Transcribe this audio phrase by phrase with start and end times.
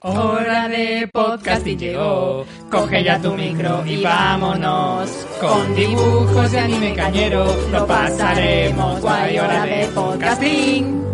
[0.00, 5.10] Hora de podcasting llegó, coge ya tu micro y vámonos.
[5.40, 11.04] Con dibujos de anime cañero lo pasaremos guay, hora de podcasting.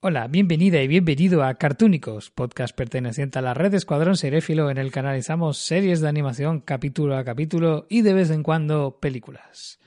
[0.00, 4.92] Hola, bienvenida y bienvenido a Cartúnicos, podcast perteneciente a la red Escuadrón Seréfilo en el
[4.92, 9.80] que analizamos series de animación capítulo a capítulo y de vez en cuando películas.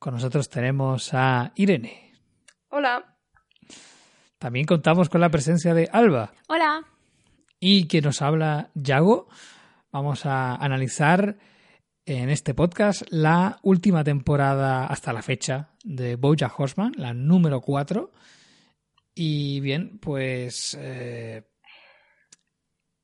[0.00, 2.12] Con nosotros tenemos a Irene.
[2.70, 3.14] Hola.
[4.38, 6.32] También contamos con la presencia de Alba.
[6.48, 6.87] Hola.
[7.60, 9.28] Y que nos habla Yago.
[9.90, 11.38] Vamos a analizar
[12.06, 18.12] en este podcast la última temporada hasta la fecha de Bojack Horseman, la número 4.
[19.14, 21.42] Y bien, pues eh,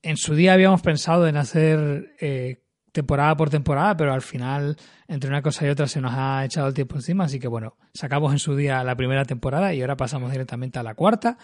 [0.02, 4.76] en su día habíamos pensado en hacer eh, temporada por temporada, pero al final
[5.08, 7.76] entre una cosa y otra se nos ha echado el tiempo encima, así que bueno,
[7.92, 11.38] sacamos en su día la primera temporada y ahora pasamos directamente a la cuarta.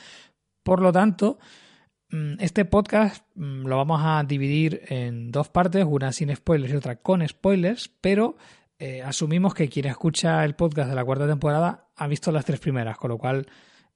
[0.63, 1.39] Por lo tanto,
[2.39, 6.97] este podcast mm, lo vamos a dividir en dos partes, una sin spoilers y otra
[6.97, 8.37] con spoilers, pero
[8.79, 12.61] eh, asumimos que quien escucha el podcast de la cuarta temporada ha visto las tres
[12.61, 13.47] primeras, con lo cual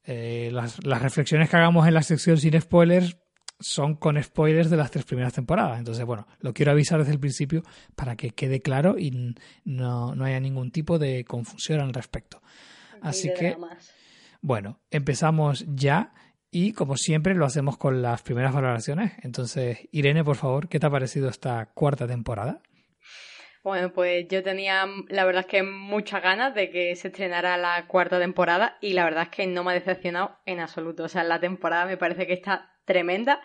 [0.05, 3.17] eh, las, las reflexiones que hagamos en la sección sin spoilers
[3.61, 5.79] son con spoilers de las tres primeras temporadas.
[5.79, 7.63] Entonces, bueno, lo quiero avisar desde el principio
[7.95, 12.43] para que quede claro y no, no haya ningún tipo de confusión al respecto.
[13.01, 13.57] Así que,
[14.41, 16.13] bueno, empezamos ya
[16.55, 19.13] y como siempre lo hacemos con las primeras valoraciones.
[19.23, 22.63] Entonces, Irene, por favor, ¿qué te ha parecido esta cuarta temporada?
[23.65, 27.89] Bueno, pues yo tenía, la verdad es que muchas ganas de que se estrenara la
[27.89, 31.03] cuarta temporada y la verdad es que no me ha decepcionado en absoluto.
[31.03, 33.41] O sea, la temporada me parece que está tremenda.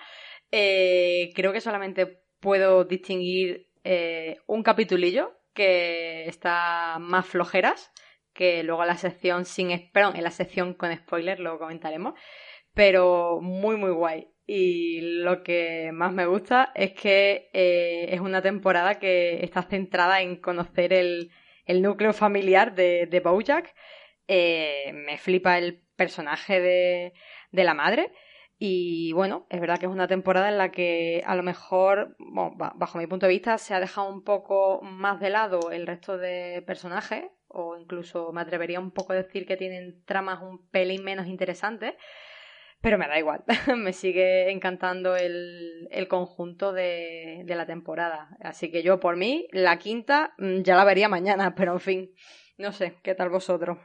[0.52, 7.92] Eh, creo que solamente puedo distinguir eh, un capitulillo que está más flojeras,
[8.34, 12.14] que luego la sección sin, perdón, en la sección con spoiler lo comentaremos,
[12.80, 14.30] pero muy muy guay.
[14.48, 20.22] Y lo que más me gusta es que eh, es una temporada que está centrada
[20.22, 21.30] en conocer el,
[21.66, 23.76] el núcleo familiar de, de Bojack.
[24.30, 27.14] me flipa el personaje de,
[27.52, 28.14] de la madre.
[28.58, 32.98] Y bueno, es verdad que es una temporada en la que a lo mejor, bajo
[32.98, 36.64] mi punto de vista, se ha dejado un poco más de lado el resto de
[36.66, 41.28] personajes, o incluso me atrevería un poco a decir que tienen tramas un pelín menos
[41.28, 41.96] interesantes,
[42.82, 43.44] pero me da igual,
[43.78, 48.38] me sigue encantando el, el conjunto de, de la temporada.
[48.42, 52.12] Así que yo, por mí, la quinta mm, ya la vería mañana, pero en fin,
[52.58, 53.78] no sé, ¿qué tal vosotros?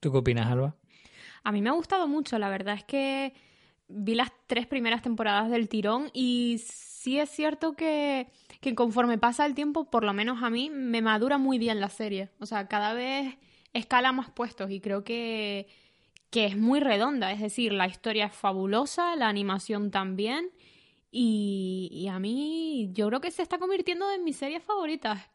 [0.00, 0.76] ¿Tú qué opinas, Alba?
[1.44, 3.32] A mí me ha gustado mucho, la verdad es que
[3.88, 8.28] vi las tres primeras temporadas del tirón y sí es cierto que,
[8.60, 11.88] que conforme pasa el tiempo, por lo menos a mí, me madura muy bien la
[11.88, 12.28] serie.
[12.38, 13.38] O sea, cada vez
[13.72, 15.68] escala más puestos y creo que,
[16.30, 17.32] que es muy redonda.
[17.32, 20.50] Es decir, la historia es fabulosa, la animación también.
[21.10, 25.30] Y, a mí yo creo que se está convirtiendo en mis series favoritas.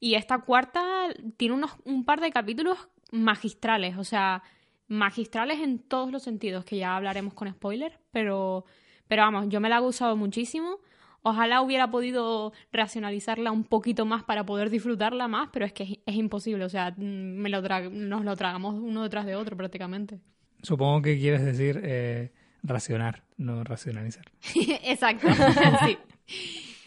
[0.00, 3.96] Y esta cuarta tiene unos, un par de capítulos magistrales.
[3.96, 4.42] O sea,
[4.86, 8.64] magistrales en todos los sentidos, que ya hablaremos con spoilers, pero,
[9.06, 10.78] pero vamos, yo me la he gustado muchísimo.
[11.22, 16.14] Ojalá hubiera podido racionalizarla un poquito más para poder disfrutarla más, pero es que es,
[16.14, 20.20] imposible, o sea, me lo nos lo tragamos uno detrás de otro prácticamente.
[20.62, 24.24] Supongo que quieres decir eh, racionar, no racionalizar.
[24.84, 25.28] Exacto,
[25.84, 25.98] sí.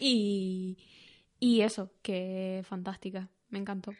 [0.00, 0.78] Y,
[1.38, 3.92] y eso, que fantástica, me encantó.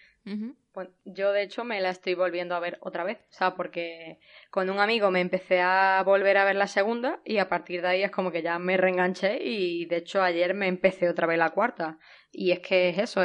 [0.73, 4.19] Pues yo de hecho me la estoy volviendo a ver otra vez, o sea, porque
[4.51, 7.89] con un amigo me empecé a volver a ver la segunda y a partir de
[7.89, 11.39] ahí es como que ya me reenganché y de hecho ayer me empecé otra vez
[11.39, 11.99] la cuarta.
[12.31, 13.21] Y es que es eso,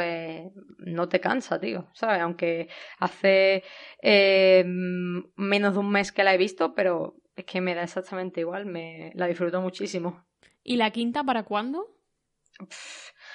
[0.78, 2.20] no te cansa, tío, ¿sabes?
[2.20, 3.64] Aunque hace
[4.02, 8.40] eh, menos de un mes que la he visto, pero es que me da exactamente
[8.40, 10.26] igual, me la disfruto muchísimo.
[10.62, 11.86] ¿Y la quinta para cuándo?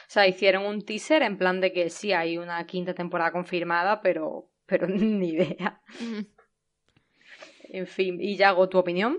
[0.07, 4.49] Sea, hicieron un teaser en plan de que sí hay una quinta temporada confirmada, pero,
[4.65, 5.81] pero ni idea.
[7.63, 9.17] En fin, y ya hago tu opinión.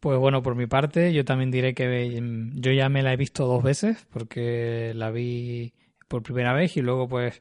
[0.00, 3.16] Pues bueno, por mi parte, yo también diré que mm, yo ya me la he
[3.16, 5.72] visto dos veces, porque la vi
[6.08, 7.40] por primera vez y luego pues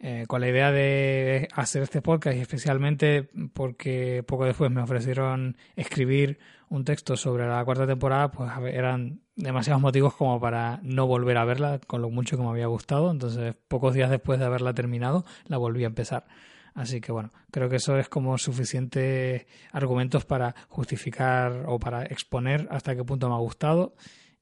[0.00, 5.56] eh, con la idea de hacer este podcast y especialmente porque poco después me ofrecieron
[5.76, 6.38] escribir
[6.70, 11.44] un texto sobre la cuarta temporada, pues eran demasiados motivos como para no volver a
[11.44, 13.10] verla con lo mucho que me había gustado.
[13.10, 16.26] Entonces, pocos días después de haberla terminado, la volví a empezar.
[16.74, 22.68] Así que bueno, creo que eso es como suficientes argumentos para justificar o para exponer
[22.70, 23.94] hasta qué punto me ha gustado.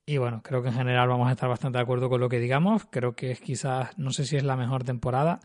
[0.05, 2.39] Y bueno, creo que en general vamos a estar bastante de acuerdo con lo que
[2.39, 2.87] digamos.
[2.91, 5.41] Creo que es quizás, no sé si es la mejor temporada.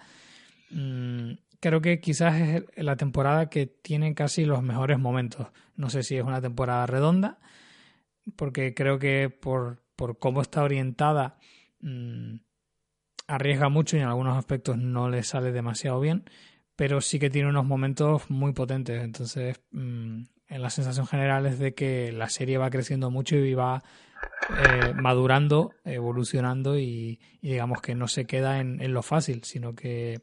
[0.72, 5.48] Mm, creo que quizás es la temporada que tiene casi los mejores momentos.
[5.76, 7.40] No sé si es una temporada redonda,
[8.36, 11.38] porque creo que por, por cómo está orientada
[11.82, 12.36] mm,
[13.28, 16.30] arriesga mucho y en algunos aspectos no le sale demasiado bien,
[16.76, 19.04] pero sí que tiene unos momentos muy potentes.
[19.04, 23.54] Entonces, mm, en la sensación general es de que la serie va creciendo mucho y
[23.54, 23.84] va
[24.50, 30.22] eh, madurando, evolucionando y, digamos que no se queda en, en, lo fácil, sino que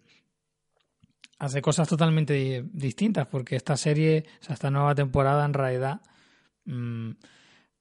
[1.39, 6.03] hace cosas totalmente distintas, porque esta serie, o sea, esta nueva temporada en realidad,
[6.67, 7.13] mm,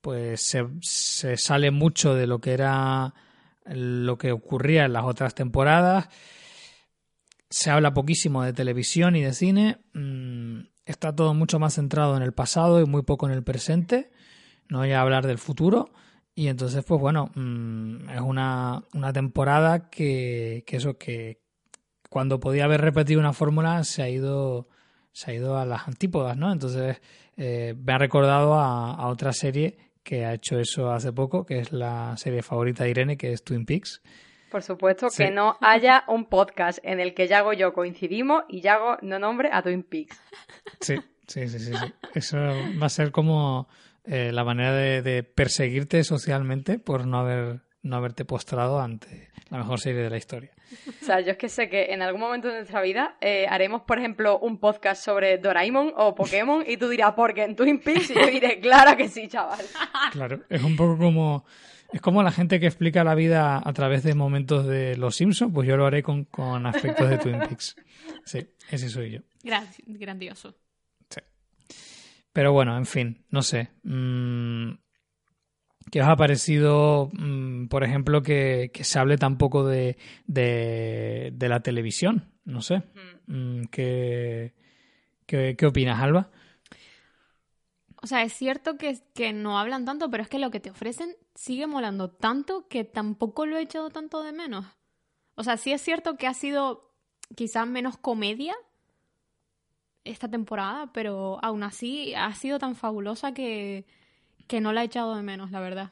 [0.01, 0.41] pues
[0.81, 3.13] se, sale mucho de lo que era
[3.65, 6.09] lo que ocurría en las otras temporadas.
[7.49, 9.77] Se habla poquísimo de televisión y de cine.
[9.93, 14.11] Mm, está todo mucho más centrado en el pasado y muy poco en el presente.
[14.69, 15.91] No voy a hablar del futuro.
[16.35, 21.41] Y entonces, pues bueno, mm, es una, una temporada que, que, eso, que
[22.09, 24.69] cuando podía haber repetido una fórmula se ha ido,
[25.11, 26.51] se ha ido a las antípodas, ¿no?
[26.51, 27.01] Entonces,
[27.35, 31.71] eh, me ha recordado a otra serie que ha hecho eso hace poco, que es
[31.71, 34.01] la serie favorita de Irene, que es Twin Peaks.
[34.49, 38.61] Por supuesto, que no haya un podcast en el que Yago y yo coincidimos y
[38.61, 40.19] Yago no nombre a Twin Peaks.
[40.79, 40.95] Sí,
[41.27, 41.73] sí, sí, sí.
[42.15, 42.37] Eso
[42.81, 43.67] va a ser como
[44.05, 49.79] eh, la manera de, perseguirte socialmente por no haber no haberte postrado ante la mejor
[49.79, 50.51] serie de la historia.
[51.01, 53.81] O sea, yo es que sé que en algún momento de nuestra vida eh, haremos,
[53.81, 57.79] por ejemplo, un podcast sobre Doraemon o Pokémon y tú dirás, ¿por qué en Twin
[57.79, 58.11] Peaks?
[58.11, 59.65] Y yo diré, claro que sí, chaval.
[60.11, 61.45] Claro, es un poco como
[61.91, 65.51] es como la gente que explica la vida a través de momentos de Los Simpsons,
[65.53, 66.27] pues yo lo haré con,
[66.65, 67.75] aspectos de Twin Peaks.
[68.25, 69.19] Sí, ese soy yo.
[69.87, 70.55] grandioso.
[71.09, 71.21] Sí.
[72.31, 73.69] Pero bueno, en fin, no sé.
[73.83, 74.73] Mm,
[75.91, 79.97] ¿Qué os ha parecido, mm, por ejemplo, que, se hable tan poco de,
[80.27, 82.31] de, la televisión?
[82.45, 82.83] No sé.
[83.27, 84.53] Mm, ¿Qué,
[85.25, 86.29] qué, qué opinas, Alba?
[88.01, 90.71] O sea, es cierto que, que no hablan tanto, pero es que lo que te
[90.71, 94.65] ofrecen sigue molando tanto que tampoco lo he echado tanto de menos.
[95.35, 96.93] O sea, sí es cierto que ha sido
[97.35, 98.55] quizás menos comedia
[100.03, 103.85] esta temporada, pero aún así ha sido tan fabulosa que,
[104.49, 105.91] que no la he echado de menos, la verdad.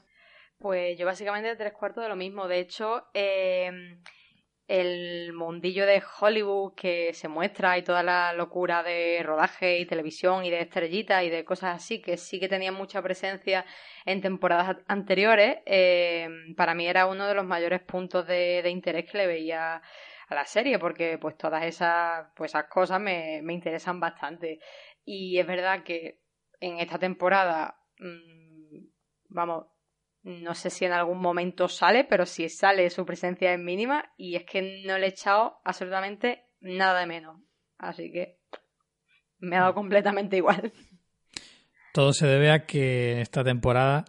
[0.57, 2.47] Pues yo básicamente tres cuartos de lo mismo.
[2.47, 3.99] De hecho, eh,
[4.67, 10.43] el mundillo de Hollywood que se muestra y toda la locura de rodaje y televisión
[10.43, 13.65] y de estrellitas y de cosas así que sí que tenía mucha presencia
[14.05, 16.27] en temporadas anteriores, eh,
[16.57, 19.81] para mí era uno de los mayores puntos de, interés que le veía
[20.27, 24.59] a la serie porque pues todas esas, pues, esas cosas me, me interesan bastante.
[25.05, 26.19] Y es verdad que
[26.59, 28.46] en esta temporada, mmm,
[29.37, 29.67] vamos,
[30.23, 34.35] no sé si en algún momento sale, pero si sale su presencia es mínima y
[34.35, 37.39] es que no le he echado absolutamente nada de menos.
[37.77, 38.39] Así que
[39.37, 40.73] me ha dado completamente igual.
[41.93, 44.05] Todo se debe a que esta temporada,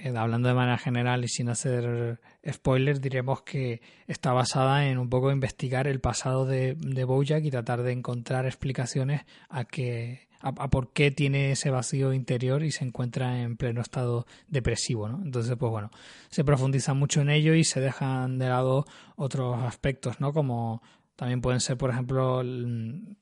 [0.00, 2.18] eh, hablando de manera general y sin hacer
[2.50, 7.50] spoilers, diremos que está basada en un poco investigar el pasado de, de Bojack y
[7.50, 12.84] tratar de encontrar explicaciones a que a, por qué tiene ese vacío interior y se
[12.84, 15.22] encuentra en pleno estado depresivo, ¿no?
[15.22, 15.90] Entonces, pues bueno,
[16.28, 18.84] se profundiza mucho en ello y se dejan de lado
[19.16, 20.34] otros aspectos, ¿no?
[20.34, 20.82] Como
[21.16, 23.16] también pueden ser, por ejemplo, el,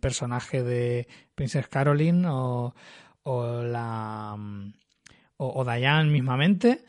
[0.00, 2.74] personaje de Princess Caroline o,
[3.22, 4.36] o la
[5.38, 6.84] o, o Diane mismamente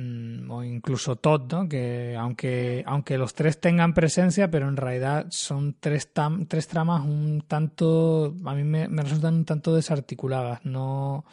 [0.00, 1.68] Mm, o incluso Todd, ¿no?
[1.68, 6.12] que aunque, aunque los tres tengan presencia, pero en realidad son tres,
[6.46, 10.64] tres tramas un tanto, a mí me, resultan un tanto desarticuladas.
[10.64, 11.24] No,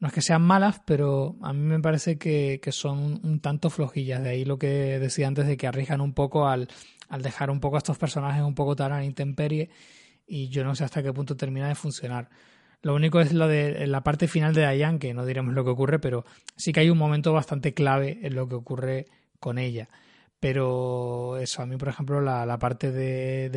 [0.00, 4.22] no es que sean malas, pero a mí me parece que, son un, tanto flojillas.
[4.22, 6.68] De ahí lo que decía antes de que arriesgan un poco al,
[7.08, 9.70] al dejar un poco a estos personajes un poco tan a intemperie
[10.26, 12.28] y yo no sé hasta qué punto termina de funcionar.
[12.82, 15.70] Lo único es lo de la parte final de Diane, que no diremos lo que
[15.70, 16.24] ocurre, pero
[16.56, 19.06] sí que hay un momento bastante clave en lo que ocurre
[19.38, 19.88] con ella.
[20.40, 23.50] Pero eso, a mí, por ejemplo, la, la parte de,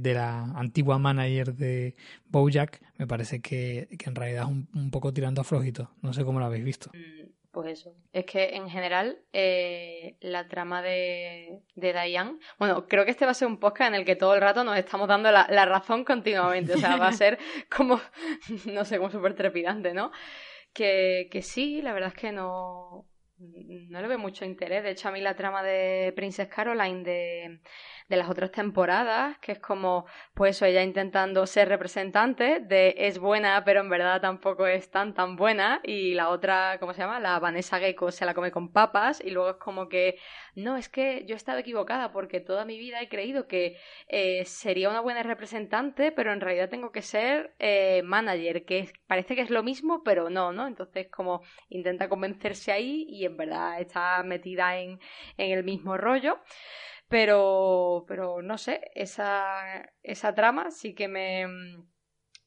[0.00, 1.96] de, la antigua manager de
[2.28, 5.90] Bojack me parece que, que en realidad es un, un, poco tirando a flojito.
[6.00, 6.92] No sé cómo lo habéis visto.
[7.58, 7.92] Pues eso.
[8.12, 12.38] Es que en general eh, la trama de, de Diane.
[12.56, 14.62] Bueno, creo que este va a ser un podcast en el que todo el rato
[14.62, 16.74] nos estamos dando la, la razón continuamente.
[16.74, 17.36] O sea, va a ser
[17.76, 18.00] como.
[18.66, 20.12] No sé, como súper trepidante, ¿no?
[20.72, 23.08] Que, que sí, la verdad es que no.
[23.38, 24.82] No le veo mucho interés.
[24.82, 27.60] De hecho, a mí la trama de Princess Caroline de,
[28.08, 33.62] de las otras temporadas, que es como, pues ella intentando ser representante de es buena,
[33.64, 37.20] pero en verdad tampoco es tan tan buena, y la otra, ¿cómo se llama?
[37.20, 40.18] La Vanessa Gecko se la come con papas, y luego es como que,
[40.54, 43.76] no, es que yo he estado equivocada porque toda mi vida he creído que
[44.08, 49.36] eh, sería una buena representante, pero en realidad tengo que ser eh, manager, que parece
[49.36, 50.66] que es lo mismo, pero no, ¿no?
[50.66, 55.00] Entonces como intenta convencerse ahí y en verdad está metida en,
[55.36, 56.38] en el mismo rollo.
[57.08, 61.46] Pero, pero no sé, esa, esa trama sí que me,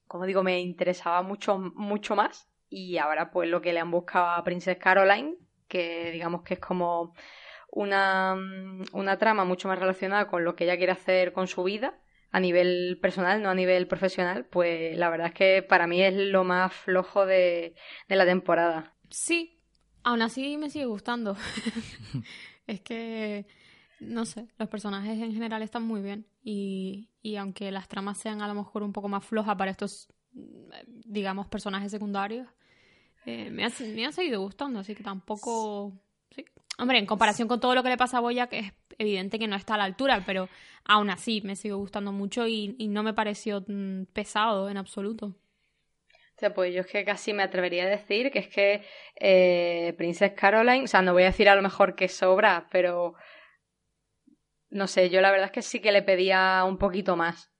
[0.08, 2.50] como digo, me interesaba mucho, mucho más.
[2.70, 5.36] Y ahora, pues lo que le han buscado a Princess Caroline,
[5.68, 7.14] que digamos que es como
[7.72, 8.36] una,
[8.94, 11.98] una trama mucho más relacionada con lo que ella quiere hacer con su vida
[12.32, 16.14] a nivel personal, no a nivel profesional, pues la verdad es que para mí es
[16.14, 17.76] lo más flojo de,
[18.08, 18.96] de la temporada.
[19.10, 19.61] Sí,
[20.04, 21.36] aún así me sigue gustando.
[22.68, 23.46] es que
[24.02, 28.42] no sé, los personajes en general están muy bien y, y aunque las tramas sean
[28.42, 32.48] a lo mejor un poco más flojas para estos, digamos, personajes secundarios,
[33.26, 35.94] eh, me, ha, me seguido gustando, así que tampoco...
[36.32, 36.44] Sí.
[36.80, 39.56] Hombre, en comparación con todo lo que le pasa a Boyack, es evidente que no
[39.56, 40.50] está a la altura, pero
[40.84, 45.36] aún así me sigue gustando mucho y, y no me pareció mm, pesado en absoluto.
[46.42, 48.84] Sea, pues yo es que casi me atrevería a decir que es que
[49.16, 53.14] eh, Princess Caroline, o sea, no voy a decir a lo mejor que sobra, pero
[54.72, 57.52] no sé, yo la verdad es que sí que le pedía un poquito más.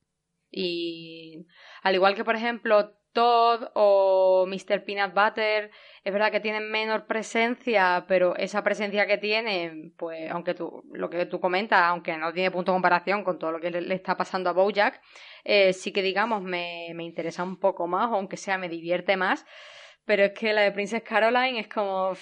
[0.50, 1.46] Y
[1.84, 4.84] al igual que, por ejemplo, Todd o Mr.
[4.84, 5.72] Peanut Butter,
[6.04, 11.10] es verdad que tienen menor presencia, pero esa presencia que tienen, pues, aunque tú, lo
[11.10, 14.18] que tú comentas, aunque no tiene punto de comparación con todo lo que le, está
[14.18, 15.02] pasando a Bojack,
[15.44, 19.46] eh, sí que, digamos, me, me interesa un poco más, aunque sea me divierte más.
[20.06, 22.14] Pero es que la de Princess Caroline es como,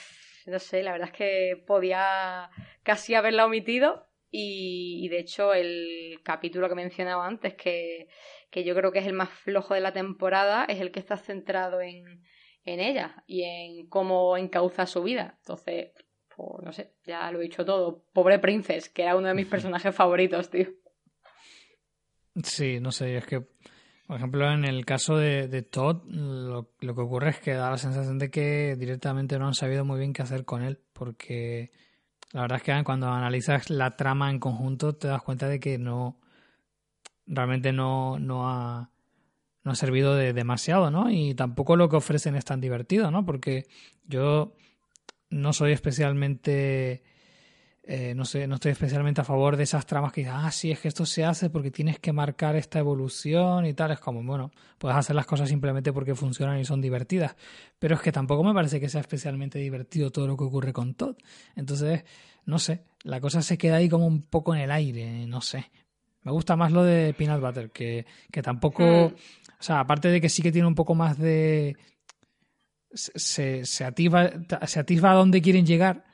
[0.47, 2.49] no sé, la verdad es que podía
[2.83, 8.07] casi haberla omitido y, de hecho, el capítulo que mencionaba antes, que,
[8.51, 11.17] que, yo creo que es el más flojo de la temporada, es el que está
[11.17, 12.23] centrado en,
[12.63, 15.37] en ella y en cómo encauza su vida.
[15.39, 15.91] Entonces,
[16.35, 18.05] pues, no sé, ya lo he dicho todo.
[18.13, 20.67] Pobre Princess, que era uno de mis personajes favoritos, tío.
[22.43, 23.41] Sí, no sé, es que,
[24.07, 27.71] por ejemplo, en el caso de, de Todd, lo, lo que ocurre es que da
[27.71, 31.71] la sensación de que directamente no han sabido muy bien qué hacer con él, porque
[32.31, 35.77] la verdad es que cuando analizas la trama en conjunto te das cuenta de que
[35.77, 36.19] no
[37.25, 38.91] realmente no, no ha
[39.63, 41.11] no ha servido de demasiado, ¿no?
[41.11, 43.25] Y tampoco lo que ofrecen es tan divertido, ¿no?
[43.25, 43.67] Porque
[44.07, 44.53] yo
[45.29, 47.03] no soy especialmente
[47.91, 50.69] eh, no sé, no estoy especialmente a favor de esas tramas que dicen, ah, sí,
[50.69, 53.89] es que esto se hace porque tienes que marcar esta evolución y tal.
[53.89, 57.35] Es como, bueno, puedes hacer las cosas simplemente porque funcionan y son divertidas.
[57.79, 60.93] Pero es que tampoco me parece que sea especialmente divertido todo lo que ocurre con
[60.93, 61.15] Todd.
[61.55, 62.03] Entonces,
[62.45, 65.71] no sé, la cosa se queda ahí como un poco en el aire, no sé.
[66.21, 68.83] Me gusta más lo de Peanut Butter, que, que tampoco.
[68.83, 69.15] Hmm.
[69.59, 71.75] O sea, aparte de que sí que tiene un poco más de.
[72.93, 74.29] Se, se, ativa,
[74.67, 76.05] se atisba a dónde quieren llegar,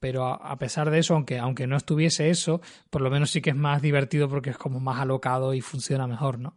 [0.00, 2.60] pero a pesar de eso, aunque, aunque no estuviese eso,
[2.90, 6.06] por lo menos sí que es más divertido porque es como más alocado y funciona
[6.06, 6.54] mejor, ¿no?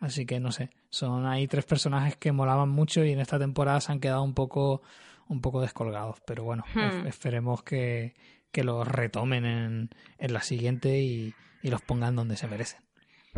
[0.00, 3.80] Así que no sé, son ahí tres personajes que molaban mucho y en esta temporada
[3.80, 4.82] se han quedado un poco,
[5.26, 6.20] un poco descolgados.
[6.24, 7.06] Pero bueno, hmm.
[7.06, 8.14] esperemos que,
[8.52, 12.87] que los retomen en, en la siguiente y, y los pongan donde se merecen.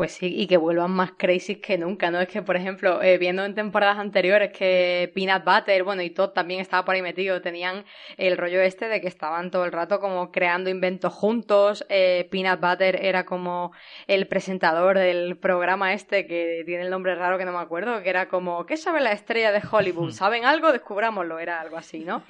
[0.01, 2.19] Pues sí, y que vuelvan más crazy que nunca, ¿no?
[2.19, 6.31] Es que, por ejemplo, eh, viendo en temporadas anteriores que Peanut Butter, bueno, y Todd
[6.31, 7.85] también estaba por ahí metido, tenían
[8.17, 11.85] el rollo este de que estaban todo el rato como creando inventos juntos.
[11.87, 13.73] Eh, Peanut Butter era como
[14.07, 18.09] el presentador del programa este que tiene el nombre raro que no me acuerdo, que
[18.09, 20.09] era como, ¿qué sabe la estrella de Hollywood?
[20.13, 20.71] ¿Saben algo?
[20.71, 22.23] Descubrámoslo, era algo así, ¿no?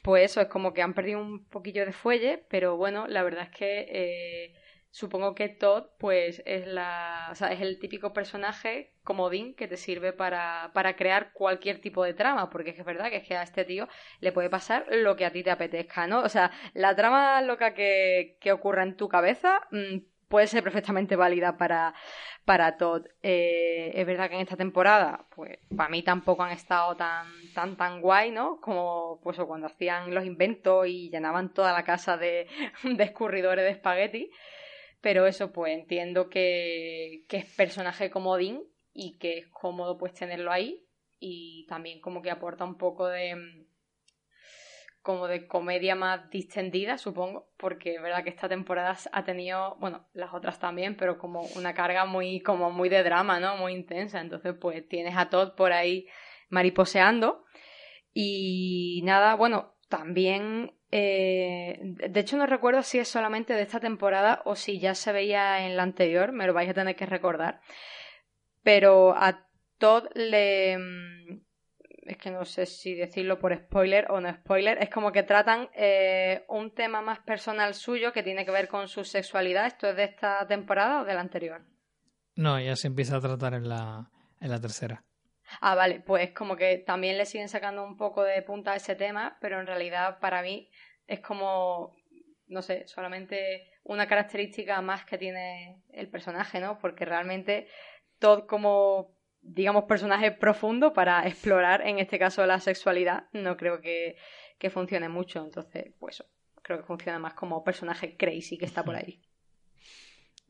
[0.00, 3.42] Pues eso, es como que han perdido un poquillo de fuelle, pero bueno, la verdad
[3.42, 3.86] es que...
[3.90, 4.61] Eh,
[4.92, 9.78] supongo que Todd pues es la o sea, es el típico personaje comodín que te
[9.78, 13.42] sirve para, para crear cualquier tipo de trama porque es verdad que es que a
[13.42, 13.88] este tío
[14.20, 17.74] le puede pasar lo que a ti te apetezca no o sea la trama loca
[17.74, 21.94] que, que ocurra en tu cabeza mm, puede ser perfectamente válida para,
[22.46, 23.06] para Todd.
[23.22, 27.76] Eh, es verdad que en esta temporada, pues para mí tampoco han estado tan, tan,
[27.76, 28.58] tan guay, ¿no?
[28.62, 32.46] Como pues cuando hacían los inventos y llenaban toda la casa de,
[32.82, 34.30] de escurridores de espagueti.
[35.02, 38.62] Pero eso, pues entiendo que, que es personaje comodín
[38.94, 40.86] y que es cómodo pues tenerlo ahí
[41.18, 43.66] y también como que aporta un poco de
[45.02, 50.06] como de comedia más distendida, supongo, porque es verdad que esta temporada ha tenido, bueno,
[50.14, 53.56] las otras también, pero como una carga muy como muy de drama, ¿no?
[53.56, 56.06] Muy intensa, entonces pues tienes a Todd por ahí
[56.50, 57.44] mariposeando
[58.14, 64.42] y nada, bueno, también, eh, de hecho no recuerdo si es solamente de esta temporada
[64.44, 67.60] o si ya se veía en la anterior, me lo vais a tener que recordar,
[68.62, 70.76] pero a Todd le...
[70.78, 71.40] Mm,
[72.04, 75.70] es que no sé si decirlo por spoiler o no spoiler, es como que tratan
[75.74, 79.66] eh, un tema más personal suyo que tiene que ver con su sexualidad.
[79.66, 81.62] ¿Esto es de esta temporada o de la anterior?
[82.34, 85.04] No, ya se empieza a tratar en la, en la tercera.
[85.60, 88.94] Ah, vale, pues como que también le siguen sacando un poco de punta a ese
[88.94, 90.70] tema, pero en realidad para mí
[91.06, 91.96] es como,
[92.46, 96.78] no sé, solamente una característica más que tiene el personaje, ¿no?
[96.78, 97.66] Porque realmente
[98.18, 104.16] todo como, digamos, personaje profundo para explorar, en este caso, la sexualidad, no creo que,
[104.58, 105.44] que funcione mucho.
[105.44, 106.24] Entonces, pues
[106.62, 109.20] creo que funciona más como personaje crazy que está por ahí.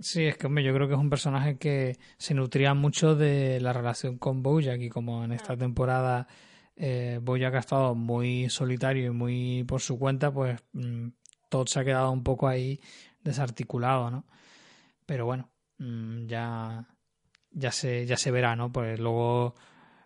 [0.02, 3.60] Sí, es que hombre, yo creo que es un personaje que se nutría mucho de
[3.60, 6.26] la relación con Bojack y como en esta temporada
[6.74, 11.08] eh, Bojack ha estado muy solitario y muy por su cuenta, pues mm,
[11.48, 12.80] todo se ha quedado un poco ahí
[13.22, 14.24] desarticulado, ¿no?
[15.06, 16.88] Pero bueno, mm, ya,
[17.52, 18.72] ya, se, ya se verá, ¿no?
[18.72, 19.54] Pues luego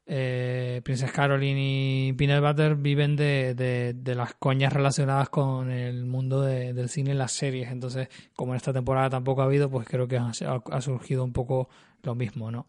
[0.08, 6.42] eh, Princess Caroline y Peanut Butter viven de, de, las coñas relacionadas con el mundo
[6.42, 7.70] del cine y las series.
[7.72, 11.68] Entonces, como en esta temporada tampoco ha habido, pues creo que ha, surgido un poco
[12.02, 12.68] lo mismo, ¿no?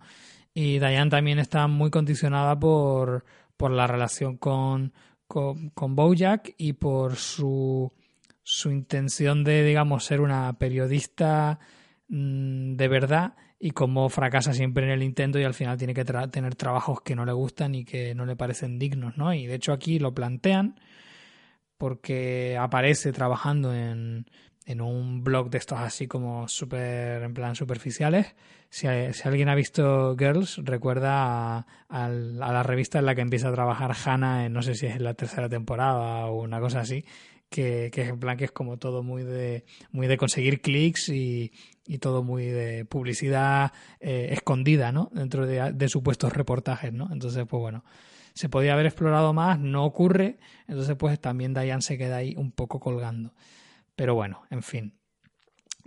[0.53, 3.23] Y Diane también está muy condicionada por,
[3.55, 4.91] por la relación con,
[5.27, 7.93] con, con Bojack y por su,
[8.41, 11.59] su intención de, digamos, ser una periodista
[12.07, 16.05] mm, de verdad y cómo fracasa siempre en el intento y al final tiene que
[16.05, 19.33] tener trabajos que no le gustan y que no le parecen dignos, ¿no?
[19.33, 20.79] Y de hecho aquí lo plantean
[21.77, 24.25] porque aparece trabajando en,
[24.65, 28.35] en un blog de estos así como súper, en plan superficiales.
[28.69, 33.49] Si, si, alguien ha visto Girls, recuerda a, a, la revista en la que empieza
[33.49, 36.81] a trabajar Hannah, en, no sé si es en la tercera temporada o una cosa
[36.81, 37.05] así,
[37.49, 41.51] que, en plan que es como todo muy de, muy de conseguir clics y,
[41.85, 45.09] y todo muy de publicidad eh, escondida, ¿no?
[45.13, 47.09] Dentro de, de, supuestos reportajes, ¿no?
[47.11, 47.83] Entonces, pues bueno,
[48.33, 50.37] se podía haber explorado más, no ocurre,
[50.67, 53.33] entonces pues también Diane se queda ahí un poco colgando.
[53.95, 54.93] Pero bueno, en fin.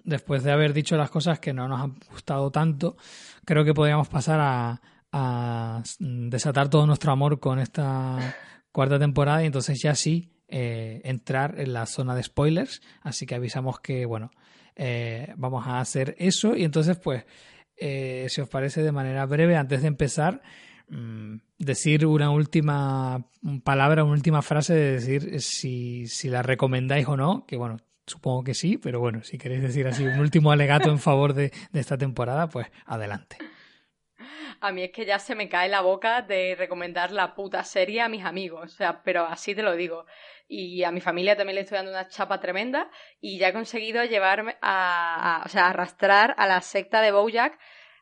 [0.03, 2.97] Después de haber dicho las cosas que no nos han gustado tanto,
[3.45, 4.81] creo que podríamos pasar a,
[5.13, 8.35] a desatar todo nuestro amor con esta
[8.73, 12.83] cuarta temporada y entonces ya sí eh, entrar en la zona de spoilers.
[13.03, 14.31] Así que avisamos que, bueno,
[14.77, 16.57] eh, vamos a hacer eso.
[16.57, 17.25] Y entonces, pues,
[17.77, 20.43] eh, si os parece de manera breve, antes de empezar,
[20.89, 23.25] mmm, decir una última
[23.65, 28.43] palabra, una última frase de decir si, si la recomendáis o no, que bueno, supongo
[28.45, 31.81] que sí, pero bueno, si queréis decir así un último alegato en favor de, de
[31.81, 33.39] esta temporada, pues adelante.
[34.61, 38.03] A mí es que ya se me cae la boca de recomendar la puta serie
[38.03, 40.07] a mis amigos, o sea, pero así te lo digo
[40.51, 44.03] y a mi familia también le estoy dando una chapa tremenda y ya he conseguido
[44.05, 47.57] llevarme a, o sea, arrastrar a la secta de Bojack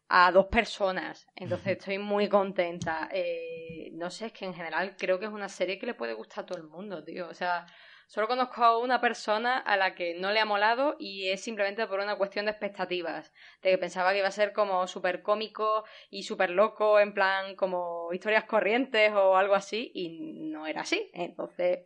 [0.09, 1.29] a dos personas.
[1.37, 3.11] Entonces estoy muy contenta.
[3.13, 6.15] Eh, no sé, es que en general creo que es una serie que le puede
[6.15, 7.29] gustar a todo el mundo, tío.
[7.29, 7.67] O sea,
[8.09, 11.87] solo conozco a una persona a la que no le ha molado y es simplemente
[11.87, 13.33] por una cuestión de expectativas.
[13.63, 17.55] De que pensaba que iba a ser como súper cómico y súper loco, en plan
[17.55, 21.11] como historias corrientes o algo así, y no era así.
[21.13, 21.81] Entonces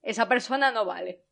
[0.00, 1.24] esa persona no vale.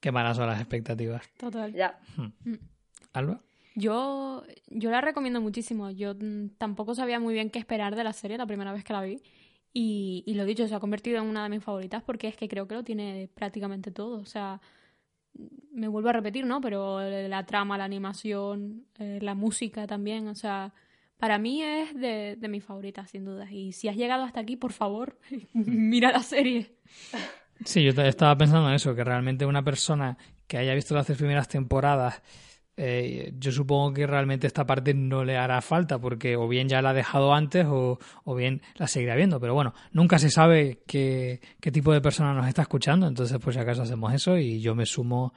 [0.00, 1.28] Qué malas son las expectativas.
[1.38, 1.72] Total.
[1.72, 1.98] Ya.
[2.16, 2.32] Hmm.
[2.44, 2.58] Mm.
[3.14, 3.40] ¿Alba?
[3.74, 5.90] Yo, yo la recomiendo muchísimo.
[5.90, 6.14] Yo
[6.56, 9.20] tampoco sabía muy bien qué esperar de la serie la primera vez que la vi.
[9.72, 12.48] Y, y lo dicho, se ha convertido en una de mis favoritas porque es que
[12.48, 14.18] creo que lo tiene prácticamente todo.
[14.20, 14.60] O sea,
[15.72, 16.60] me vuelvo a repetir, ¿no?
[16.60, 20.74] Pero la trama, la animación, eh, la música también, o sea,
[21.18, 23.50] para mí es de, de mis favoritas, sin duda.
[23.50, 25.18] Y si has llegado hasta aquí, por favor,
[25.52, 26.76] mira la serie.
[27.64, 31.18] Sí, yo estaba pensando en eso, que realmente una persona que haya visto las tres
[31.18, 32.22] primeras temporadas,
[32.80, 36.80] eh, yo supongo que realmente esta parte no le hará falta, porque o bien ya
[36.80, 39.40] la ha dejado antes o, o bien la seguirá viendo.
[39.40, 43.56] Pero bueno, nunca se sabe qué, qué, tipo de persona nos está escuchando, entonces pues
[43.56, 45.34] si acaso hacemos eso y yo me sumo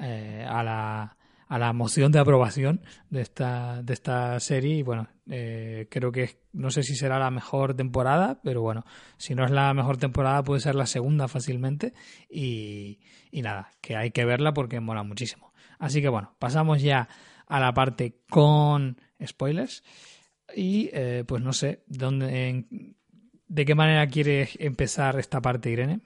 [0.00, 1.14] eh, a la
[1.48, 6.40] a la moción de aprobación de esta, de esta serie y bueno, eh, creo que
[6.52, 8.84] no sé si será la mejor temporada, pero bueno,
[9.16, 11.94] si no es la mejor temporada puede ser la segunda fácilmente
[12.28, 15.47] y, y nada, que hay que verla porque mola muchísimo.
[15.78, 17.08] Así que bueno, pasamos ya
[17.46, 19.82] a la parte con spoilers
[20.54, 22.96] y eh, pues no sé, ¿dónde, en,
[23.46, 26.00] ¿de qué manera quieres empezar esta parte, Irene?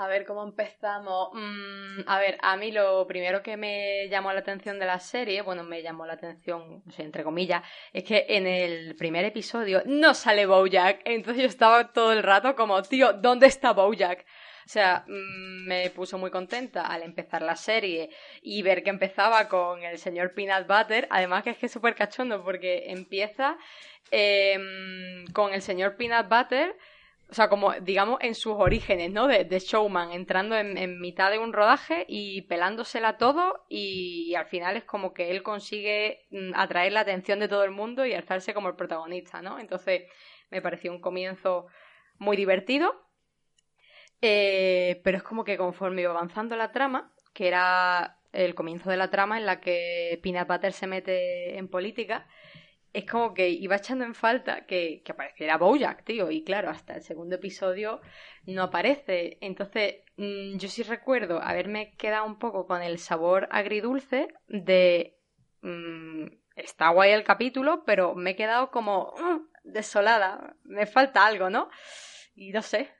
[0.00, 1.30] A ver cómo empezamos.
[1.32, 5.42] Mm, a ver, a mí lo primero que me llamó la atención de la serie,
[5.42, 9.82] bueno, me llamó la atención, o sea, entre comillas, es que en el primer episodio
[9.86, 11.00] no sale Bojack.
[11.04, 14.24] Entonces yo estaba todo el rato como, tío, ¿dónde está Bojack?
[14.68, 18.10] O sea, mm, me puso muy contenta al empezar la serie
[18.42, 21.08] y ver que empezaba con el señor Peanut Butter.
[21.10, 23.56] Además que es que es súper cachondo porque empieza
[24.10, 26.76] em, con el señor Peanut Butter
[27.30, 29.26] o sea, como digamos en sus orígenes, ¿no?
[29.26, 34.84] De, showman, entrando en, mitad de un rodaje y pelándosela todo y, al final es
[34.84, 38.68] como que él consigue mm, atraer la atención de todo el mundo y alzarse como
[38.68, 39.58] el protagonista, ¿no?
[39.58, 40.04] Entonces
[40.50, 41.66] me pareció un comienzo
[42.18, 42.94] muy divertido,
[44.20, 48.96] eh, pero es como que conforme iba avanzando la trama, que era el comienzo de
[48.96, 52.26] la trama en la que Peanut Butter se mete en política,
[52.92, 56.30] es como que iba echando en falta que, apareciera Bojack, tío.
[56.30, 58.00] Y claro, hasta el segundo episodio
[58.46, 59.38] no aparece.
[59.40, 65.16] Entonces, mm, yo sí recuerdo haberme quedado un poco con el sabor agridulce de.
[65.62, 66.26] Mm,
[66.56, 70.56] está guay el capítulo, pero me he quedado como mm, desolada.
[70.64, 71.70] Me falta algo, ¿no?
[72.34, 72.97] Y no sé.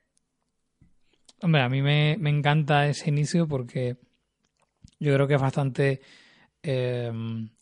[1.40, 3.96] Hombre, a mí me, me encanta ese inicio porque
[4.98, 6.00] yo creo que es bastante
[6.62, 7.12] eh,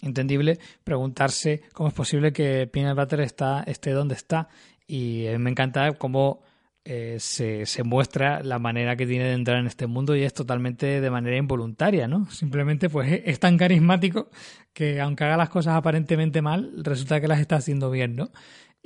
[0.02, 4.48] entendible preguntarse cómo es posible que Peanut Butter está, esté donde está.
[4.86, 6.42] Y me encanta cómo
[6.84, 10.32] eh, se, se, muestra la manera que tiene de entrar en este mundo y es
[10.32, 12.30] totalmente de manera involuntaria, ¿no?
[12.30, 14.30] Simplemente pues es tan carismático
[14.72, 18.30] que aunque haga las cosas aparentemente mal, resulta que las está haciendo bien, ¿no?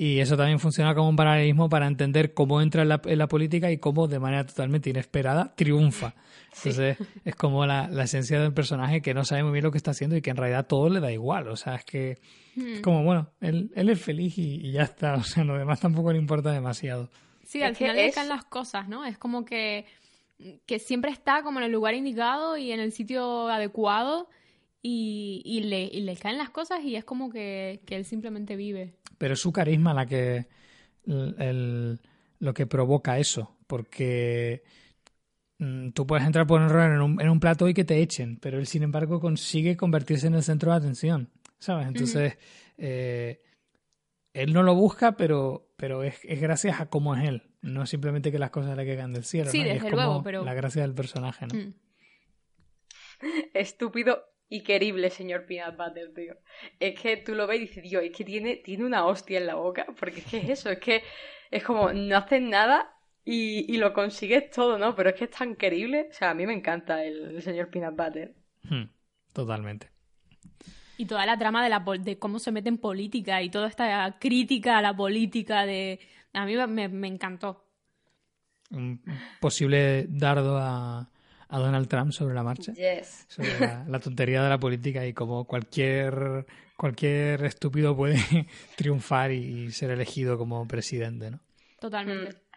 [0.02, 3.76] Y eso también funciona como un paralelismo para entender cómo entra en la, política y
[3.76, 6.14] cómo de manera totalmente inesperada triunfa.
[6.56, 9.90] Entonces es como la, esencia del personaje que no sabe muy bien lo que está
[9.90, 11.48] haciendo y que en realidad todo le da igual.
[11.48, 12.18] O sea, es que es
[12.56, 12.80] hmm.
[12.80, 15.16] como, bueno, él, él es feliz y, ya está.
[15.20, 17.10] O sea, lo demás tampoco le importa demasiado.
[17.44, 19.04] Sí, al final le caen las cosas, ¿no?
[19.04, 19.84] Es como que,
[20.64, 24.30] que siempre está como en el lugar indicado y en el sitio adecuado
[24.82, 28.56] y, y, le, y le caen las cosas y es como que, que él simplemente
[28.56, 30.46] vive pero es su carisma la que
[31.06, 32.00] el,
[32.38, 34.62] lo que provoca eso, porque
[35.58, 38.00] mm, tú puedes entrar por un error en un, en un plato y que te
[38.00, 41.86] echen, pero él sin embargo consigue convertirse en el centro de atención, ¿sabes?
[41.86, 42.38] Entonces,
[42.78, 43.42] eh,
[44.32, 48.32] él no lo busca, pero, pero es, es, gracias a cómo es él, no simplemente
[48.32, 49.50] que las cosas le caigan del cielo.
[49.50, 49.64] Sí, ¿no?
[49.64, 50.46] desde es luego, pero...
[50.46, 51.58] La gracia del personaje, ¿no?
[51.58, 51.74] Mm.
[53.52, 56.36] Estúpido y querible señor Peanut Butter, tío.
[56.80, 59.46] Es que tú lo ves y dices, Dios, es que tiene, tiene una hostia en
[59.46, 61.02] la boca, porque es que es eso, es que
[61.50, 62.92] es como, no haces nada
[63.24, 64.94] y, y lo consigues todo, ¿no?
[64.96, 67.96] Pero es que es tan querible, o sea, a mí me encanta el, señor Peanut
[67.96, 68.34] Butter.
[68.64, 68.90] Hmm,
[69.32, 69.88] totalmente.
[70.98, 74.18] Y toda la trama de, la, de cómo se mete en política y toda esta
[74.18, 76.00] crítica a la política de...
[76.32, 77.64] A mí me, me encantó.
[78.70, 79.00] Un
[79.40, 81.08] posible dardo a,
[81.50, 82.72] a Donald Trump sobre la marcha.
[83.26, 83.58] Sobre
[83.88, 88.18] la, tontería de la política y cómo cualquier, cualquier estúpido puede
[88.76, 91.40] triunfar y, ser elegido como presidente, ¿no?
[91.80, 92.36] Totalmente.
[92.36, 92.49] Mm.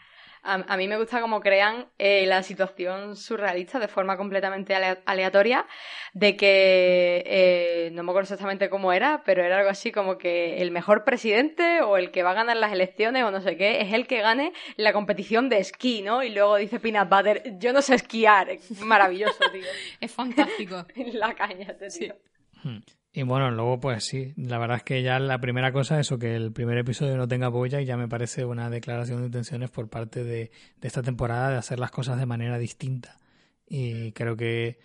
[0.45, 5.65] A, mí me gusta cómo crean eh, la situación surrealista de forma completamente aleatoria,
[6.13, 10.61] de que eh, no me acuerdo exactamente cómo era, pero era algo así como que
[10.61, 13.79] el mejor presidente o el que va a ganar las elecciones o no sé qué,
[13.79, 16.23] es el que gane la competición de esquí, ¿no?
[16.23, 18.49] Y luego dice Peanut Butter, yo no sé esquiar,
[18.81, 19.63] maravilloso, tío.
[20.01, 20.85] es fantástico.
[21.13, 22.15] la caña, este tío.
[22.63, 22.79] Hmm.
[23.15, 26.35] Y bueno, luego pues sí, la verdad es que ya la primera cosa, eso que
[26.35, 29.87] el primer episodio no tenga boya y ya me parece una declaración de intenciones por
[29.87, 30.49] parte de,
[30.81, 33.19] esta temporada de hacer las cosas de manera distinta.
[33.67, 34.79] Y creo que,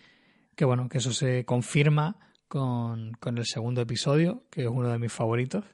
[0.55, 4.99] que bueno, que eso se confirma con, con el segundo episodio, que es uno de
[4.99, 5.65] mis favoritos,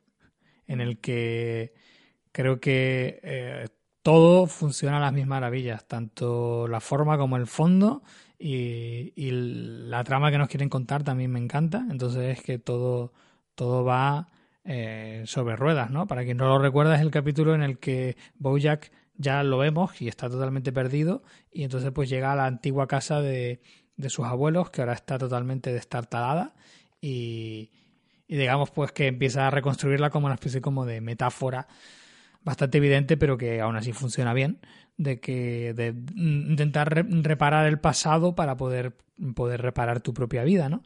[0.66, 1.74] en el que
[2.32, 3.68] creo que eh,
[4.06, 8.04] todo funciona a las mismas maravillas, tanto la forma como el fondo
[8.38, 11.84] y, la trama que nos quieren contar también me encanta.
[11.90, 13.14] Entonces es que todo,
[13.56, 14.30] todo va
[14.64, 16.06] eh, sobre ruedas, ¿no?
[16.06, 20.00] Para quien no lo recuerda es el capítulo en el que Bojack ya lo vemos
[20.00, 23.60] y está totalmente perdido y entonces pues llega a la antigua casa de,
[23.98, 26.54] de sus abuelos que ahora está totalmente destartalada
[27.02, 27.72] y,
[28.28, 31.68] y digamos pues que empieza a reconstruirla como una especie como de metáfora
[32.46, 34.60] bastante evidente pero que aún así funciona bien
[34.96, 38.96] de que de intentar reparar el pasado para poder
[39.36, 40.84] poder reparar tu propia vida, ¿no?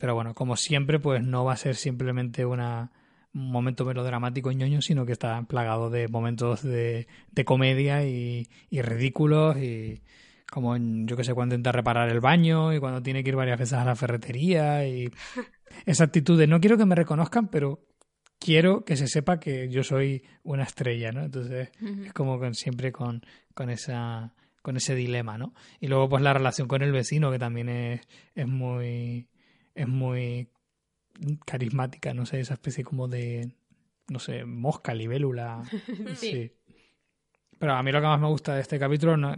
[0.00, 2.90] pero bueno, como siempre, pues no va a ser simplemente una,
[3.34, 8.48] un momento melodramático y ñoño, sino que está plagado de momentos de, de comedia y,
[8.70, 10.02] y, ridículos y
[10.50, 13.58] como yo que sé, cuando intenta reparar el baño y cuando tiene que ir varias
[13.58, 15.10] veces a la ferretería y
[15.86, 17.80] esa actitud de no quiero que me reconozcan, pero
[18.44, 21.24] quiero que se sepa que yo soy una estrella, ¿no?
[21.24, 21.70] Entonces
[22.04, 23.22] es como con, siempre con,
[23.54, 25.54] con, esa, con ese dilema, ¿no?
[25.80, 28.02] Y luego pues la relación con el vecino, que también es,
[28.34, 29.28] es muy
[29.74, 30.50] es muy
[31.46, 33.54] carismática, no sé, esa especie como de
[34.08, 35.62] no sé, mosca, libélula.
[36.16, 36.52] sí.
[37.58, 39.34] Pero a mí lo que más me gusta de este capítulo no,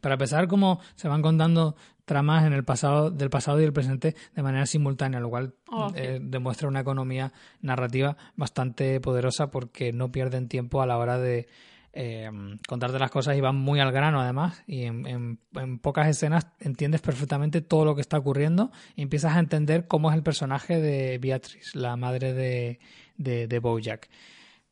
[0.00, 4.16] para empezar, como se van contando tramas en el pasado, del pasado y del presente
[4.34, 10.10] de manera simultánea, lo cual Oh, eh, demuestra una economía narrativa bastante poderosa porque no
[10.12, 11.46] pierden tiempo a la hora de
[11.94, 12.30] eh,
[12.66, 16.46] contarte las cosas y van muy al grano además y en, en- en pocas escenas
[16.60, 20.80] entiendes perfectamente todo lo que está ocurriendo y empiezas a entender cómo es el personaje
[20.80, 22.80] de Beatrice, la madre de,
[23.18, 24.08] de, de Bojack.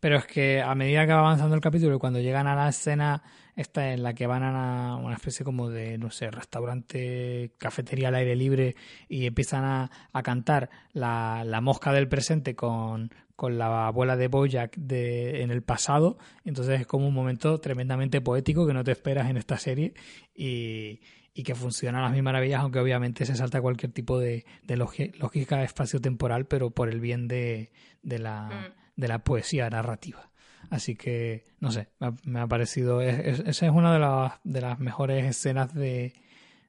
[0.01, 2.71] Pero es que a medida que va avanzando el capítulo y cuando llegan a la
[2.71, 3.23] escena
[3.57, 8.15] esta en la que van a una especie como de, no sé, restaurante, cafetería al
[8.17, 8.77] aire libre
[9.09, 14.29] y empiezan a, a cantar la, la mosca del presente con, con la abuela de
[14.29, 18.93] Bojack de, en el pasado, entonces es como un momento tremendamente poético que no te
[18.93, 19.95] esperas en esta serie
[20.35, 21.01] y,
[21.35, 24.77] y que funciona a las mil maravillas, aunque obviamente se salta cualquier tipo de, de
[24.77, 27.71] lógica espacio-temporal, pero por el bien de,
[28.03, 29.01] de la, Mm.
[29.01, 30.30] de la poesía narrativa.
[30.69, 31.89] Así que, no sé,
[32.25, 33.01] me ha, parecido.
[33.03, 36.13] es- es- esa es una de las, de las mejores escenas de,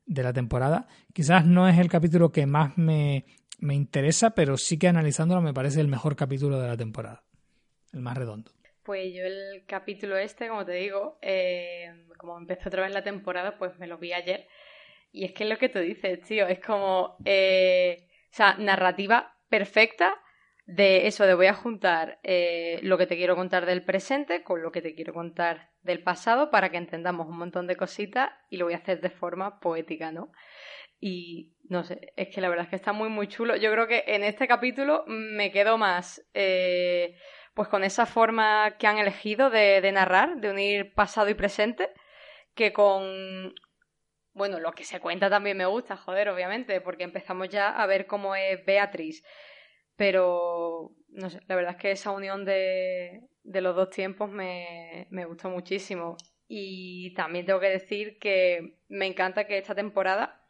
[0.05, 0.87] de la temporada.
[1.13, 3.25] Quizás no es el capítulo que más me,
[3.59, 7.23] me interesa, pero sí que analizándolo me parece el mejor capítulo de la temporada.
[7.93, 8.51] El más redondo.
[8.83, 13.57] Pues yo el capítulo este, como te digo, eh, como empezó otra vez la temporada,
[13.57, 14.47] pues me lo vi ayer.
[15.11, 19.35] Y es que es lo que tú dices, tío, es como, eh, o sea, narrativa
[19.49, 20.13] perfecta
[20.65, 24.61] de eso, de voy a juntar eh, lo que te quiero contar del presente con
[24.61, 28.57] lo que te quiero contar del pasado para que entendamos un montón de cositas y
[28.57, 30.31] lo voy a hacer de forma poética, ¿no?
[30.99, 33.55] Y no sé, es que la verdad es que está muy, muy chulo.
[33.55, 36.23] Yo creo que en este capítulo me quedo más...
[36.33, 37.17] eh,
[37.53, 41.89] pues con esa forma que han elegido de, de narrar, de unir pasado y presente,
[42.55, 43.53] que con,
[44.33, 48.07] bueno, lo que se cuenta también me gusta, joder, obviamente, porque empezamos ya a ver
[48.07, 49.23] cómo es Beatriz,
[50.01, 55.05] pero, no sé, la verdad es que esa unión de, de los dos tiempos me,
[55.11, 56.17] me gustó muchísimo.
[56.47, 60.43] Y también tengo que decir que me encanta que esta temporada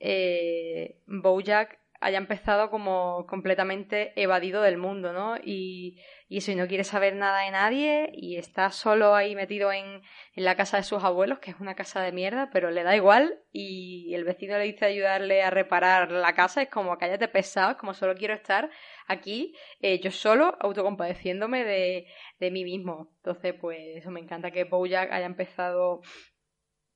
[0.00, 5.36] eh, Bojack haya empezado como completamente evadido del mundo, ¿no?
[5.36, 9.70] Y, y eso, y no quiere saber nada de nadie, y está solo ahí metido
[9.70, 10.02] en,
[10.34, 12.96] en la casa de sus abuelos, que es una casa de mierda, pero le da
[12.96, 17.72] igual, y el vecino le dice ayudarle a reparar la casa, es como cállate pesado,
[17.72, 18.70] es como solo quiero estar
[19.06, 22.06] aquí, eh, yo solo, autocompadeciéndome de,
[22.38, 23.12] de mí mismo.
[23.16, 26.00] Entonces, pues eso me encanta que Bojack haya empezado,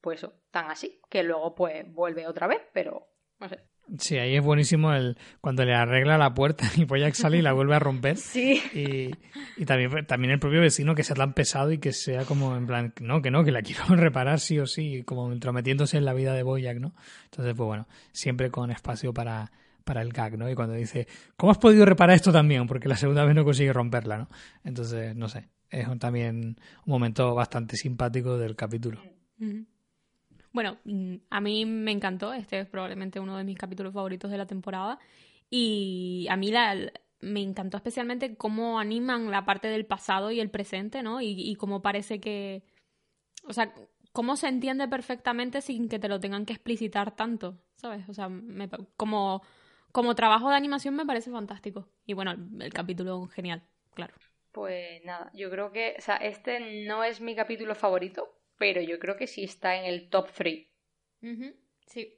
[0.00, 3.73] pues tan así, que luego pues vuelve otra vez, pero no sé.
[3.98, 7.52] Sí, ahí es buenísimo el cuando le arregla la puerta y Boyack sale y la
[7.52, 8.16] vuelve a romper.
[8.34, 8.60] Sí.
[8.74, 9.10] Y,
[9.60, 12.66] y también, también el propio vecino que sea tan pesado y que sea como en
[12.66, 16.14] plan, no, que no, que la quiero reparar sí o sí, como entrometiéndose en la
[16.14, 16.94] vida de Boyack, ¿no?
[17.24, 19.52] Entonces, pues bueno, siempre con espacio para,
[19.84, 20.50] para el gag, ¿no?
[20.50, 22.66] Y cuando dice, ¿cómo has podido reparar esto también?
[22.66, 24.28] Porque la segunda vez no consigue romperla, ¿no?
[24.64, 29.02] Entonces, no sé, es un- también un momento bastante simpático del capítulo.
[30.54, 32.32] Bueno, mm, a mí me encantó.
[32.32, 34.98] Este es probablemente uno de mis capítulos favoritos de la temporada.
[35.50, 36.76] Y a mí la,
[37.20, 41.20] me encantó especialmente cómo animan la parte del pasado y el presente, ¿no?
[41.20, 42.62] Y, y cómo parece que.
[43.48, 43.74] O sea,
[44.12, 48.08] cómo se entiende perfectamente sin que te lo tengan que explicitar tanto, ¿sabes?
[48.08, 49.42] O sea, me como,
[49.92, 51.88] como trabajo de animación me parece fantástico.
[52.06, 53.64] Y bueno, el, el capítulo genial,
[53.94, 54.14] claro.
[54.52, 58.98] Pues nada, yo creo que, o sea, este no es mi capítulo favorito, pero yo
[58.98, 60.66] creo que sí está en el top 3.
[61.22, 61.54] Ujú,
[61.86, 62.12] Sí.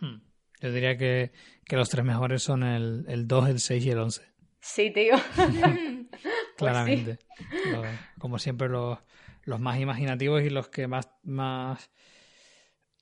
[0.00, 0.20] Hmm.
[0.60, 1.32] Yo diría que,
[1.64, 4.22] que los tres mejores son el, el 2, el 6 y el 11.
[4.60, 5.14] Sí, tío.
[6.56, 7.18] claramente.
[7.64, 8.98] Los- como siempre, los,
[9.44, 11.90] los más imaginativos y los que más, más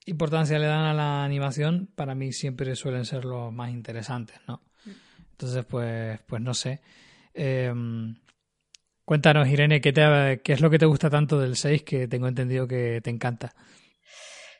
[0.07, 4.63] importancia le dan a la animación, para mí siempre suelen ser los más interesantes, ¿no?
[5.33, 6.81] Entonces, pues, pues no sé.
[7.35, 7.73] Eh,
[9.11, 12.29] cuéntanos, Irene, ¿qué, te, ¿qué es lo que te gusta tanto del 6 que tengo
[12.29, 13.53] entendido que te encanta?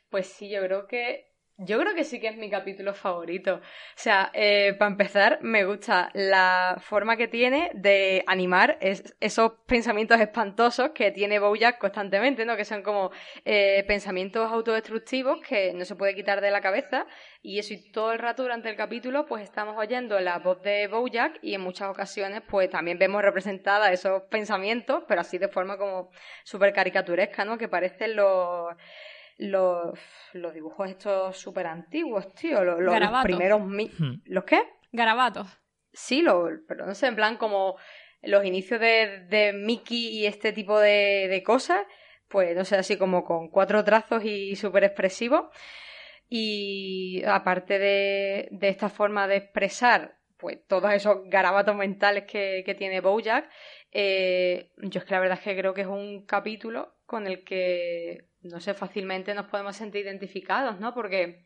[0.08, 1.29] Pues sí, yo creo que.
[1.62, 3.57] Yo creo que sí que es mi capítulo favorito.
[3.57, 3.61] O
[3.94, 10.18] sea, eh, para empezar, me gusta la forma que tiene de animar es- esos pensamientos
[10.20, 12.57] espantosos que tiene Bojack constantemente, ¿no?
[12.57, 13.11] Que son como
[13.44, 17.07] eh, pensamientos autodestructivos que no se puede quitar de la cabeza.
[17.42, 20.87] Y eso, y todo el rato durante el capítulo, pues estamos oyendo la voz de
[20.88, 25.77] Bojack y en muchas ocasiones, pues también vemos representadas esos pensamientos, pero así de forma
[25.77, 26.11] como
[26.42, 27.59] súper caricaturesca, ¿no?
[27.59, 28.75] Que parecen los
[29.40, 29.98] los,
[30.35, 32.62] los dibujos estos súper antiguos, tío.
[32.64, 33.61] Los, los- primeros.
[33.64, 34.20] mi- Hmm.
[34.26, 34.62] ¿Los qué?
[34.92, 35.46] Garabatos.
[35.92, 37.76] Sí, los, pero no sé, en plan como
[38.22, 41.85] los inicios de, de Mickey y este tipo de, de cosas.
[42.29, 45.50] pues no sé, así como con cuatro trazos y súper expresivo.
[46.29, 52.74] Y aparte de, de, esta forma de expresar pues todos esos garabatos mentales que, que
[52.74, 53.50] tiene Bojack,
[53.92, 57.44] eh, yo es que la verdad es que creo que es un capítulo con el
[57.44, 60.94] que, no sé, fácilmente nos podemos sentir identificados, ¿no?
[60.94, 61.44] Porque,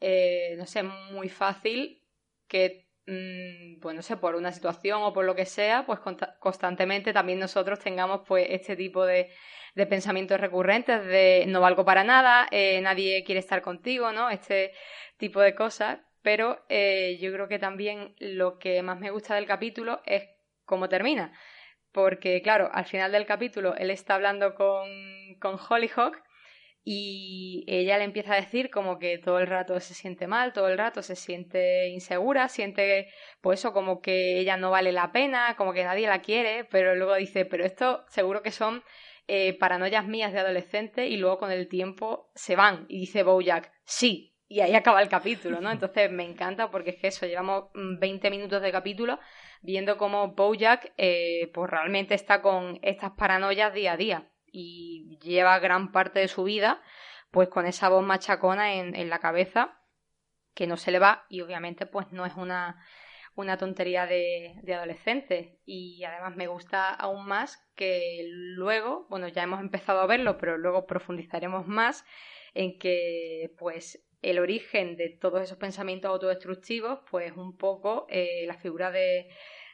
[0.00, 2.02] eh, no sé, muy fácil
[2.48, 6.00] que, mmm, no sé, por una situación o por lo que sea, pues
[6.40, 9.30] constantemente también nosotros tengamos pues este tipo de,
[9.74, 14.30] de pensamientos recurrentes de no valgo para nada, eh, nadie quiere estar contigo, ¿no?
[14.30, 14.72] Este
[15.16, 16.00] tipo de cosas.
[16.22, 20.22] Pero eh, yo creo que también lo que más me gusta del capítulo es
[20.64, 21.32] cómo termina.
[21.92, 24.88] Porque, claro, al final del capítulo él está hablando con,
[25.40, 26.22] con Hollyhock
[26.84, 30.68] y ella le empieza a decir como que todo el rato se siente mal, todo
[30.68, 33.08] el rato se siente insegura, siente
[33.40, 36.96] pues eso como que ella no vale la pena, como que nadie la quiere, pero
[36.96, 38.82] luego dice, pero esto seguro que son
[39.28, 42.86] eh, paranoias mías de adolescente y luego con el tiempo se van.
[42.88, 44.34] Y dice Bojack, sí.
[44.48, 45.70] Y ahí acaba el capítulo, ¿no?
[45.70, 49.20] Entonces me encanta porque es que eso, llevamos 20 mm, minutos de capítulo
[49.62, 55.58] viendo cómo Bojack eh, pues realmente está con estas paranoias día a día y lleva
[55.58, 56.82] gran parte de su vida
[57.30, 59.78] pues con esa voz machacona en, en la cabeza
[60.54, 62.84] que no se le va y obviamente pues no es una
[63.34, 65.60] una tontería de, de adolescente.
[65.64, 70.58] Y además me gusta aún más que luego, bueno, ya hemos empezado a verlo, pero
[70.58, 72.04] luego profundizaremos más
[72.54, 78.56] en que, pues, el origen de todos esos pensamientos autodestructivos, pues un poco eh, la
[78.56, 79.28] figura de,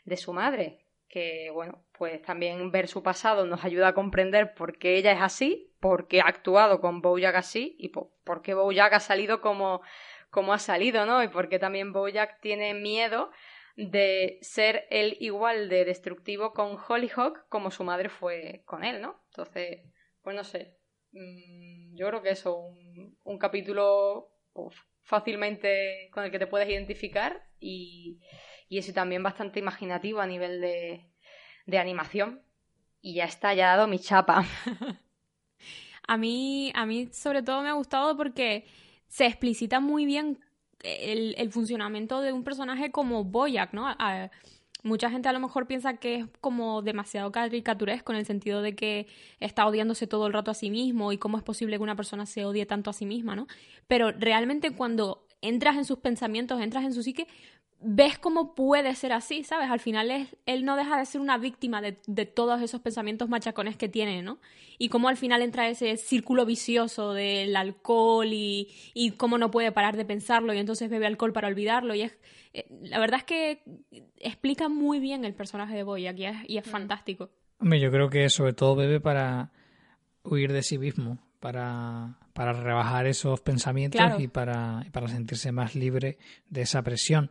[0.04, 4.78] de su madre, que bueno, pues también ver su pasado nos ayuda a comprender por
[4.78, 8.94] qué ella es así, por qué ha actuado con Bojack así y por, qué Bojack
[8.94, 9.82] ha salido como,
[10.30, 11.22] como ha salido, ¿no?
[11.22, 13.30] Y por qué también Bojack tiene miedo
[13.76, 19.22] de ser él igual de destructivo con Hollyhock como su madre fue con él, ¿no?
[19.30, 19.82] Entonces,
[20.22, 20.76] pues no sé.
[21.12, 24.37] Mm, yo creo que eso, un, un capítulo
[25.02, 28.20] fácilmente con el que te puedes identificar y,
[28.68, 31.10] y eso también bastante imaginativo a nivel de,
[31.66, 32.42] de animación.
[33.00, 34.44] Y ya está, ya ha dado mi chapa.
[36.08, 38.66] a mí, a mí sobre todo me ha gustado porque
[39.06, 40.40] se explicita muy bien
[40.82, 43.88] el, el, funcionamiento de un personaje como Boyack, ¿no?
[44.82, 48.74] Mucha gente a lo mejor piensa que es como demasiado caricaturesco en el sentido de
[48.74, 49.06] que
[49.40, 52.26] está odiándose todo el rato a sí mismo y cómo es posible que una persona
[52.26, 53.46] se odie tanto a sí misma, ¿no?
[53.86, 57.26] Pero realmente cuando entras en sus pensamientos, entras en su psique,
[57.80, 59.70] ves cómo puede ser así, ¿sabes?
[59.70, 63.28] Al final es, él no deja de ser una víctima de, de, todos esos pensamientos
[63.28, 64.38] machacones que tiene, ¿no?
[64.78, 69.70] Y cómo al final entra ese círculo vicioso del alcohol y, y cómo no puede
[69.70, 71.94] parar de pensarlo y entonces bebe alcohol para olvidarlo.
[71.94, 72.18] Y es,
[72.52, 73.62] eh, la verdad es que
[74.16, 77.30] explica muy bien el personaje de Boyack y es, y es fantástico.
[77.60, 79.52] Hombre, yo creo que sobre todo bebe para
[80.24, 86.18] huir de sí mismo, para, para rebajar esos pensamientos y, para, para sentirse más libre
[86.48, 87.30] de esa presión.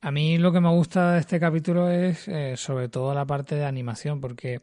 [0.00, 3.54] A mí lo que me gusta de este capítulo es eh, sobre todo la parte
[3.54, 4.60] de animación, porque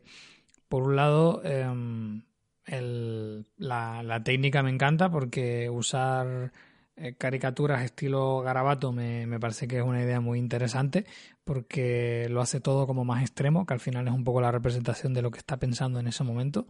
[0.68, 2.22] por un lado em,
[2.66, 6.52] el, la, la, técnica me encanta porque usar
[6.96, 11.06] eh, caricaturas estilo garabato me, me, parece que es una idea muy interesante
[11.44, 15.14] porque lo hace todo como más extremo, que al final es un poco la representación
[15.14, 16.68] de lo que está pensando en ese momento.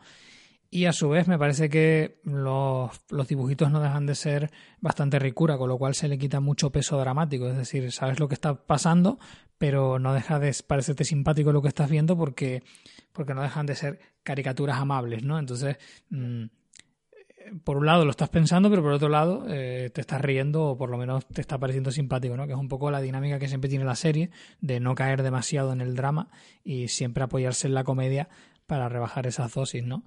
[0.74, 5.20] Y a su vez me parece que los, los, dibujitos no dejan de ser bastante
[5.20, 7.50] ricura, con lo cual se le quita mucho peso dramático.
[7.50, 9.20] Es decir, sabes lo que está pasando,
[9.58, 12.64] pero no deja de parecerte simpático lo que estás viendo porque,
[13.12, 15.38] porque no dejan de ser caricaturas amables, ¿no?
[15.40, 15.76] Entonces,
[16.10, 16.46] mmm,
[17.66, 20.78] por un lado lo estás pensando, pero por otro lado eh, te estás riendo o
[20.78, 22.48] por lo menos te está pareciendo simpático, ¿no?
[22.48, 24.30] Que es un poco la dinámica que siempre tiene la serie
[24.62, 26.30] de no caer demasiado en el drama
[26.64, 28.30] y siempre apoyarse en la comedia
[28.68, 30.06] para rebajar esas dosis, ¿no?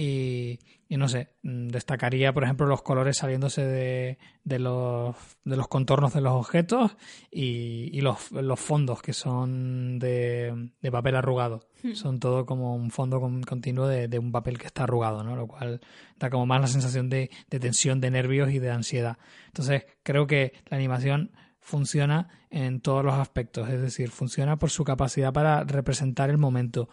[0.00, 5.66] Y, no sé, mm, destacaría, por ejemplo, los colores saliéndose de, de, los, de los
[5.66, 6.96] contornos de los objetos
[7.32, 11.68] y, y los, los, fondos que son de, de papel arrugado.
[11.82, 11.94] Hmm.
[11.94, 15.34] Son todo como un fondo continuo de, de, un papel que está arrugado, ¿no?
[15.34, 15.80] Lo cual
[16.16, 19.18] da como más la sensación de, de tensión, de nervios y de ansiedad.
[19.46, 24.84] Entonces, creo que la animación funciona en todos los aspectos, es decir, funciona por su
[24.84, 26.88] capacidad para representar el momento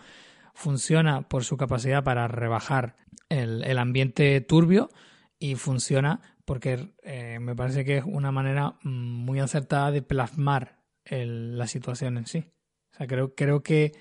[0.55, 2.95] funciona por su capacidad para rebajar
[3.29, 4.89] el, el ambiente turbio
[5.37, 11.57] y funciona porque eh, me parece que es una manera muy acertada de plasmar el,
[11.57, 12.51] la situación en sí.
[12.93, 13.91] O sea, creo, creo que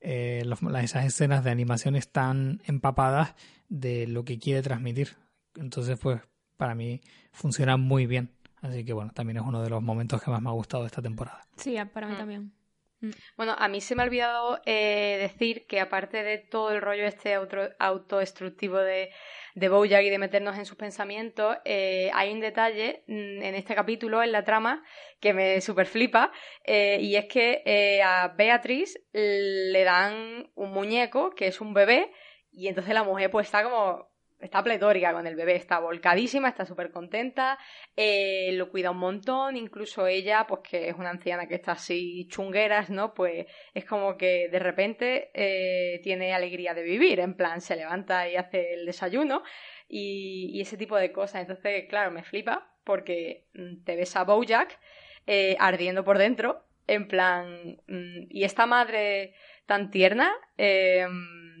[0.00, 3.34] eh, los, esas escenas de animación están empapadas
[3.68, 5.16] de lo que quiere transmitir.
[5.56, 6.20] Entonces, pues,
[6.56, 7.00] para mí
[7.32, 8.30] funciona muy bien.
[8.60, 10.86] Así que bueno, también es uno de los momentos que más me ha gustado de
[10.86, 11.46] esta temporada.
[11.56, 12.52] Sí, para mí también.
[13.36, 17.04] Bueno, a mí se me ha olvidado eh, decir que aparte de todo el rollo
[17.04, 19.10] este auto, autodestructivo de,
[19.54, 23.74] de Bojack y de meternos en sus pensamientos, eh, hay un detalle mm, en este
[23.74, 24.84] capítulo, en la trama,
[25.20, 26.32] que me super flipa,
[26.64, 32.10] eh, y es que a Beatriz le dan un muñeco, que es un bebé,
[32.50, 34.13] y entonces la mujer pues está como
[34.44, 37.58] está pletórica con el bebé, está volcadísima, está súper contenta,
[37.96, 42.28] eh, lo cuida un montón, incluso ella, pues que es una anciana que está así
[42.28, 43.14] chungueras, ¿no?
[43.14, 48.28] Pues es como que de repente eh, tiene alegría de vivir, en plan se levanta
[48.28, 49.42] y hace el desayuno
[49.88, 51.40] y, ese tipo de cosas.
[51.42, 54.78] Entonces, claro, me flipa porque mm, te ves a Bojack
[55.26, 59.34] eh, ardiendo por dentro, en plan, mm, y esta madre
[59.66, 60.30] tan tierna,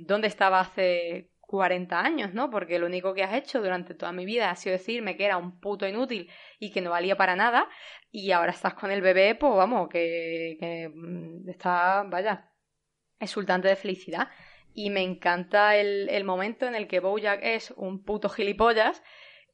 [0.06, 2.50] ¿dónde estaba hace 40 años, ¿no?
[2.50, 5.36] Porque lo único que has hecho durante toda mi vida ha sido decirme que era
[5.36, 6.28] un puto inútil
[6.58, 7.68] y que no valía para nada,
[8.10, 12.50] y ahora estás con el bebé, pues vamos, que, mm, está, vaya,
[13.20, 14.28] exultante de felicidad.
[14.74, 19.00] Y me encanta el, el momento en el que Bojack es un puto gilipollas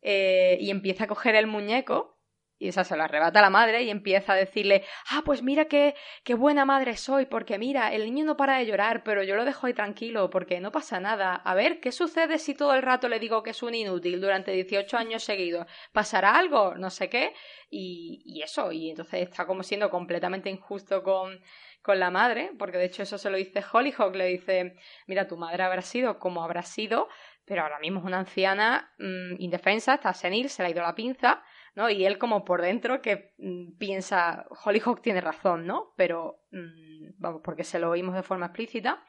[0.01, 2.20] eh, y empieza a coger el muñeco
[2.61, 5.95] y esa se lo arrebata la madre y empieza a decirle, ah, pues mira qué,
[6.23, 9.47] qué buena madre soy, porque mira, el niño no para de llorar, pero yo lo
[9.47, 11.37] dejo ahí tranquilo, porque no pasa nada.
[11.37, 14.53] A ver, ¿qué sucede si todo el rato le digo que es un inútil durante
[14.53, 15.67] 18 años seguidos?
[15.93, 16.75] ¿Pasará algo?
[16.75, 17.33] No sé qué.
[17.71, 21.41] Y, y eso, y entonces está como siendo completamente injusto con,
[21.81, 25.39] con la madre, porque de hecho eso se lo dice Hollyhock, le dice, mira, tu
[25.39, 27.09] madre habrá sido como habrá sido,
[27.47, 30.95] pero ahora mismo es una anciana mm, indefensa, está senil, se le ha ido la
[30.95, 31.43] pinza,
[31.77, 31.91] ¿no?
[31.91, 35.93] Y él como por dentro que mm, piensa, Hollyhock tiene razón, ¿no?
[35.97, 39.03] Pero, mm, vamos, porque se lo oímos de forma explícita,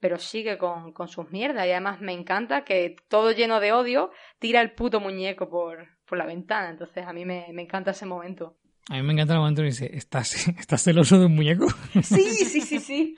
[0.00, 1.66] pero sigue con, con, sus mierdas.
[1.66, 6.18] Y además me encanta que todo lleno de odio tira el puto muñeco por, por
[6.18, 6.70] la ventana.
[6.70, 8.56] Entonces a mí me, me encanta ese momento.
[8.90, 11.66] A mí me encanta el momento que dice, ¿estás, ¿estás celoso de un muñeco?
[12.02, 13.16] Sí, sí, sí, sí.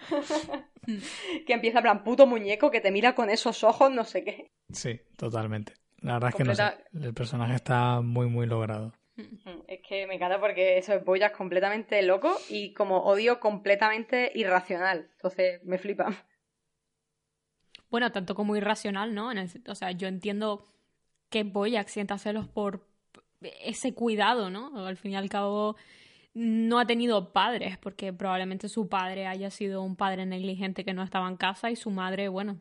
[1.47, 4.53] que empieza en plan, puto muñeco que te mira con esos ojos, no sé qué.
[4.71, 5.75] Sí, totalmente.
[6.05, 6.65] La verdad es que no sé.
[6.93, 8.93] El personaje está muy, muy logrado.
[9.67, 15.09] Es que me encanta porque eso es Boyack completamente loco y como odio completamente irracional.
[15.13, 16.27] Entonces me flipa.
[17.91, 19.31] Bueno, tanto como irracional, ¿no?
[19.31, 20.67] o sea, yo entiendo
[21.31, 22.87] que Boyack sienta celos por
[23.41, 24.87] ese cuidado, ¿no?
[24.87, 25.77] Al fin y al cabo
[26.35, 31.03] no ha tenido padres porque probablemente su padre haya sido un padre negligente que no
[31.03, 32.61] estaba en casa y su madre, bueno,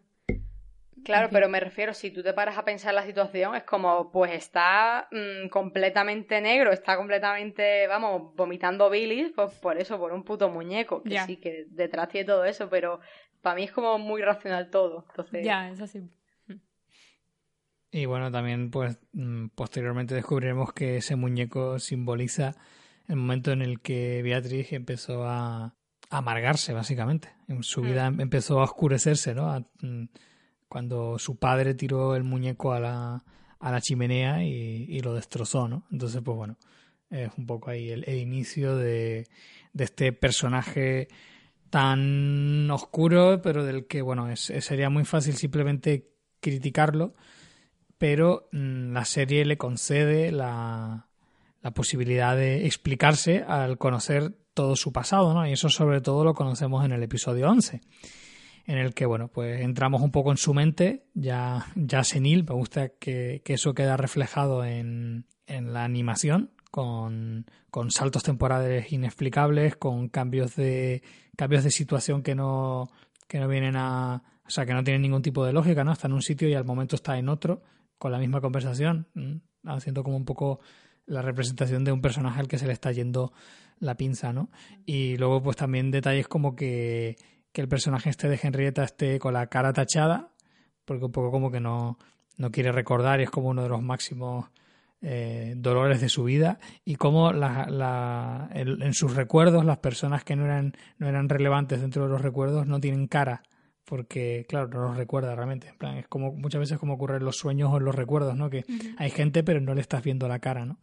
[1.03, 4.31] Claro, pero me refiero, si tú te paras a pensar la situación, es como, pues
[4.31, 10.49] está mm, completamente negro, está completamente, vamos, vomitando bilis, pues por eso, por un puto
[10.49, 12.99] muñeco, que sí, que detrás tiene todo eso, pero
[13.41, 15.05] para mí es como muy racional todo.
[15.09, 15.45] Entonces...
[15.45, 16.01] Ya, es así.
[17.91, 22.55] Y bueno, también pues mm, posteriormente descubriremos que ese muñeco simboliza
[23.07, 25.75] el momento en el que Beatriz empezó a,
[26.09, 27.29] amargarse, básicamente.
[27.47, 28.21] En su vida mm.
[28.21, 29.65] empezó a oscurecerse, ¿no?
[30.73, 33.23] Cuando su padre tiró el muñeco a la,
[33.59, 35.85] a la chimenea y, lo destrozó, ¿no?
[35.91, 36.57] Entonces, pues bueno,
[37.11, 39.27] es un poco ahí el, inicio de,
[39.71, 41.09] de, este personaje
[41.69, 46.09] tan oscuro, pero del que, bueno, es, sería muy fácil simplemente
[46.39, 47.13] criticarlo,
[47.99, 51.07] pero mm, la serie le concede la,
[51.61, 55.45] la posibilidad de explicarse al conocer todo su pasado, ¿no?
[55.45, 57.79] Y eso sobre todo lo conocemos en el episodio 11
[58.65, 62.55] en el que, bueno, pues entramos un poco en su mente, ya, ya senil, me
[62.55, 70.07] gusta que, eso queda reflejado en, en la animación, con, con, saltos temporales inexplicables, con
[70.09, 71.03] cambios de,
[71.35, 72.89] cambios de situación que no,
[73.27, 75.91] que no vienen a, o sea, que no tienen ningún tipo de lógica, ¿no?
[75.91, 77.61] Está en un sitio y al momento está en otro,
[77.97, 79.07] con la misma conversación,
[79.65, 80.59] haciendo como un poco
[81.05, 83.33] la representación de un personaje al que se le está yendo
[83.79, 84.49] la pinza, ¿no?
[84.85, 87.17] Y luego, pues también detalles como que
[87.53, 90.31] que el personaje este de Henrietta esté con la cara tachada,
[90.83, 91.97] porque un poco como que no,
[92.37, 94.47] no quiere recordar y es como uno de los máximos
[95.01, 100.35] eh, dolores de su vida y como la, la, en sus recuerdos las personas que
[100.35, 103.43] no eran, no eran relevantes dentro de los recuerdos no tienen cara
[103.85, 105.67] porque claro no los recuerda realmente.
[105.67, 108.35] En plan es como muchas veces como ocurre en los sueños o en los recuerdos
[108.37, 108.63] no que
[108.97, 110.79] hay gente pero no le estás viendo la cara no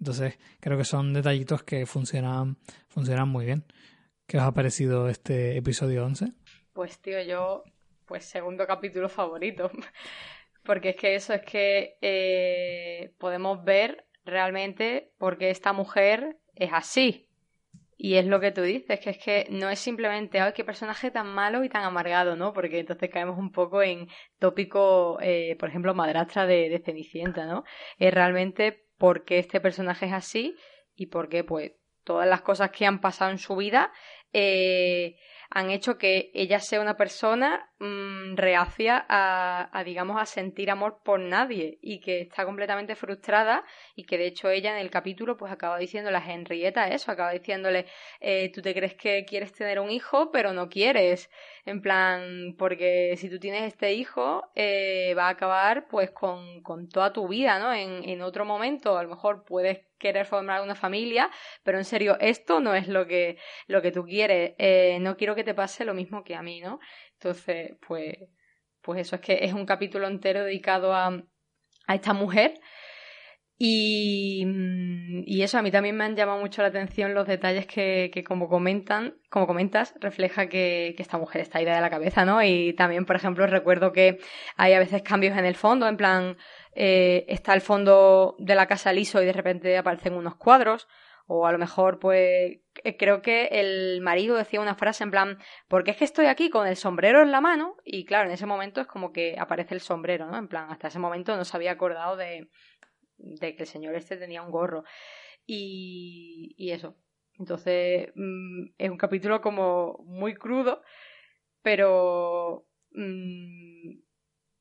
[0.00, 2.56] entonces creo que son detallitos que funcionan
[2.88, 3.64] funcionan muy bien
[4.32, 6.32] ¿Qué os ha parecido este episodio 11?
[6.72, 7.64] Pues tío, yo,
[8.06, 9.70] pues segundo capítulo favorito.
[10.64, 16.70] Porque es que eso es que eh, podemos ver realmente por qué esta mujer es
[16.72, 17.28] así.
[17.98, 21.10] Y es lo que tú dices, que es que no es simplemente, ay, qué personaje
[21.10, 22.54] tan malo y tan amargado, ¿no?
[22.54, 24.08] Porque entonces caemos un poco en
[24.38, 27.64] tópico, eh, por ejemplo, madrastra de, de Cenicienta, ¿no?
[27.98, 30.56] Es realmente por qué este personaje es así
[30.96, 31.72] y por qué, pues,
[32.04, 33.92] todas las cosas que han pasado en su vida
[34.32, 35.16] eh,
[35.54, 41.20] han hecho que ella sea una persona mm, reacia a, digamos, a sentir amor por
[41.20, 43.62] nadie y que está completamente frustrada
[43.94, 47.32] y que de hecho ella en el capítulo pues acaba diciéndole a Henrietta eso, acaba
[47.32, 47.86] diciéndole,
[48.20, 51.30] eh, tú te crees que quieres tener un hijo pero no quieres,
[51.66, 56.88] en plan, porque si tú tienes este hijo eh, va a acabar pues con, con
[56.88, 57.74] toda tu vida, ¿no?
[57.74, 61.30] En, en otro momento a lo mejor puedes querer formar una familia,
[61.62, 63.38] pero en serio, esto no es lo que,
[63.68, 64.54] lo que tú quieres.
[64.58, 66.80] Eh, no quiero que te pase lo mismo que a mí, ¿no?
[67.14, 68.16] Entonces, pues,
[68.82, 71.06] pues eso es que es un capítulo entero dedicado a,
[71.86, 72.60] a esta mujer.
[73.64, 74.44] Y,
[75.24, 78.24] y, eso a mí también me han llamado mucho la atención los detalles que, que
[78.24, 82.42] como comentan, como comentas, refleja que, que, esta mujer está ida de la cabeza, ¿no?
[82.42, 84.18] Y también, por ejemplo, recuerdo que
[84.56, 86.38] hay a veces cambios en el fondo, en plan,
[86.74, 90.88] eh, está el fondo de la casa liso y de repente aparecen unos cuadros,
[91.28, 95.38] o a lo mejor, pues, eh, creo que el marido decía una frase en plan,
[95.68, 98.44] porque es que estoy aquí con el sombrero en la mano, y claro, en ese
[98.44, 100.36] momento es como que aparece el sombrero, ¿no?
[100.36, 102.48] En plan, hasta ese momento no se había acordado de,
[103.22, 104.84] de que el señor este tenía un gorro.
[105.46, 106.96] Y, y eso.
[107.38, 110.82] Entonces, mm, es un capítulo como muy crudo,
[111.62, 113.98] pero mm,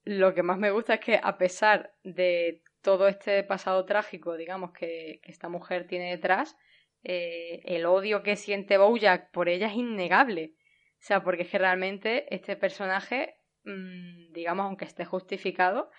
[0.06, 4.72] lo que más me gusta es que a pesar de todo este pasado trágico, digamos,
[4.74, 6.58] que, esta mujer tiene detrás,
[7.04, 10.56] eh, el odio que siente Bojack por ella es innegable.
[11.00, 15.90] O sea, porque es que realmente este personaje, mm, digamos, aunque esté justificado,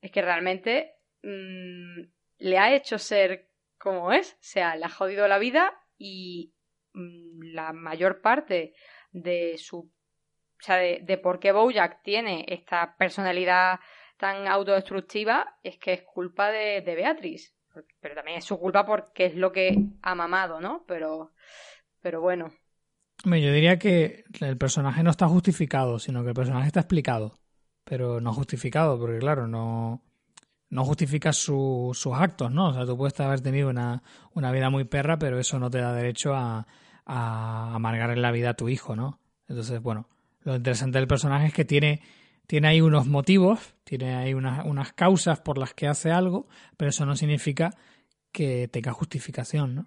[0.00, 0.95] es que realmente
[1.26, 2.02] mm,
[2.38, 4.32] le ha hecho ser como es.
[4.32, 6.54] O sea, le ha jodido la vida y
[6.94, 8.74] mm, la mayor parte
[9.12, 9.90] de su
[10.58, 13.78] o sea, de, por qué Bojack tiene esta personalidad
[14.16, 17.54] tan autodestructiva es que es culpa de, de Beatriz.
[18.00, 20.84] Pero también es su culpa porque es lo que ha mamado, ¿no?
[20.88, 21.32] Pero,
[22.00, 22.54] pero bueno.
[23.24, 27.38] Yo diría que el personaje no está justificado, sino que el personaje está explicado.
[27.84, 30.05] Pero no justificado, porque claro, no,
[30.68, 32.68] no justifica sus actos, ¿no?
[32.68, 34.02] O sea, tú puedes haber tenido una,
[34.34, 36.66] una vida muy perra, pero eso no te da derecho a,
[37.04, 39.20] a amargar la vida a tu hijo, ¿no?
[39.48, 40.08] Entonces, bueno,
[40.42, 42.02] lo interesante del personaje es que tiene,
[42.46, 46.90] tiene ahí unos motivos, tiene ahí unas, unas causas por las que hace algo, pero
[46.90, 47.70] eso no significa
[48.32, 49.86] que tenga justificación, ¿no?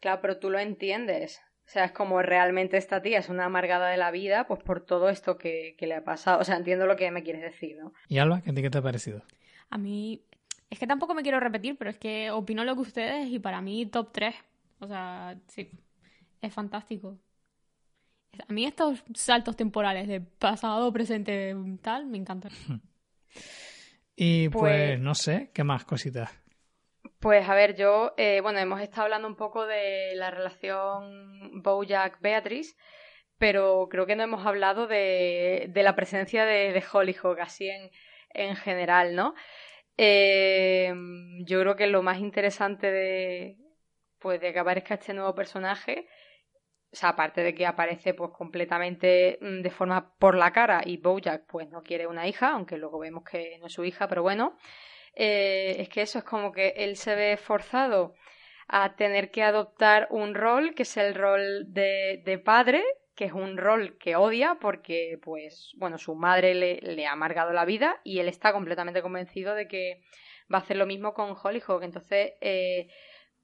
[0.00, 1.40] Claro, pero tú lo entiendes.
[1.66, 4.84] O sea, es como realmente esta tía es una amargada de la vida, pues por
[4.84, 6.40] todo esto que, le ha pasado.
[6.40, 7.92] O sea, entiendo lo que me quieres decir, ¿no?
[8.08, 9.22] ¿Y Alba, qué te ha parecido?
[9.70, 10.22] A mí,
[10.70, 13.60] es que tampoco me quiero repetir, pero es que opino lo que ustedes y para
[13.60, 14.34] mí top 3.
[14.80, 15.70] O sea, sí,
[16.40, 17.18] es fantástico.
[18.46, 22.52] A mí estos saltos temporales de pasado, presente, tal, me encantan.
[24.18, 26.30] Y pues, pues, no sé, ¿qué más cositas?
[27.20, 32.76] Pues a ver, yo, eh, bueno, hemos estado hablando un poco de la relación Bojack-Beatrice,
[33.36, 37.90] pero creo que no hemos hablado de, de la presencia de, de Hollyhock así en,
[38.36, 39.34] en general, ¿no?
[39.96, 40.92] Eh,
[41.44, 43.56] yo creo que lo más interesante de,
[44.18, 46.06] pues, de que aparezca este nuevo personaje
[46.92, 50.96] o sea, aparte de que aparece pues completamente mm, de forma por la cara y
[50.96, 54.22] Bojack pues no quiere una hija, aunque luego vemos que no es su hija, pero
[54.22, 54.56] bueno,
[55.14, 58.14] eh, es que eso es como que él se ve forzado
[58.68, 62.82] a tener que adoptar un rol que es el rol de, de padre,
[63.16, 67.64] que es un rol que odia porque pues bueno, su madre le, ha amargado la
[67.64, 70.02] vida y él está completamente convencido de que
[70.52, 71.82] va a hacer lo mismo con Hollyhock.
[71.82, 72.88] Entonces, eh,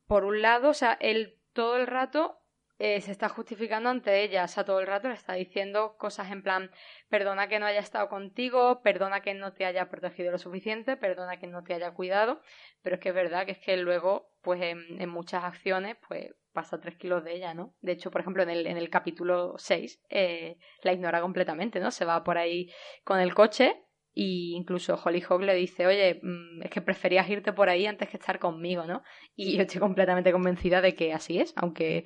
[0.06, 2.42] por un lado, o sea, él todo el rato
[2.84, 6.32] eh, se está justificando ante ella, o sea, todo el rato le está diciendo cosas
[6.32, 6.70] en plan,
[7.08, 11.38] perdona que no haya estado contigo, perdona que no te haya protegido lo suficiente, perdona
[11.38, 12.40] que no te haya cuidado,
[12.82, 16.80] pero es que es verdad que es que luego, pues en, muchas acciones, pues pasa
[16.80, 17.74] tres kilos de ella, ¿no?
[17.80, 21.90] De hecho, por ejemplo, en el, en el capítulo 6 eh, la ignora completamente, ¿no?
[21.90, 22.70] Se va por ahí
[23.04, 23.82] con el coche
[24.14, 28.16] y incluso Hollyhock le dice, oye, mm, es que preferías irte por ahí antes que
[28.16, 29.02] estar conmigo, ¿no?
[29.34, 32.04] Y yo estoy completamente convencida de que así es, aunque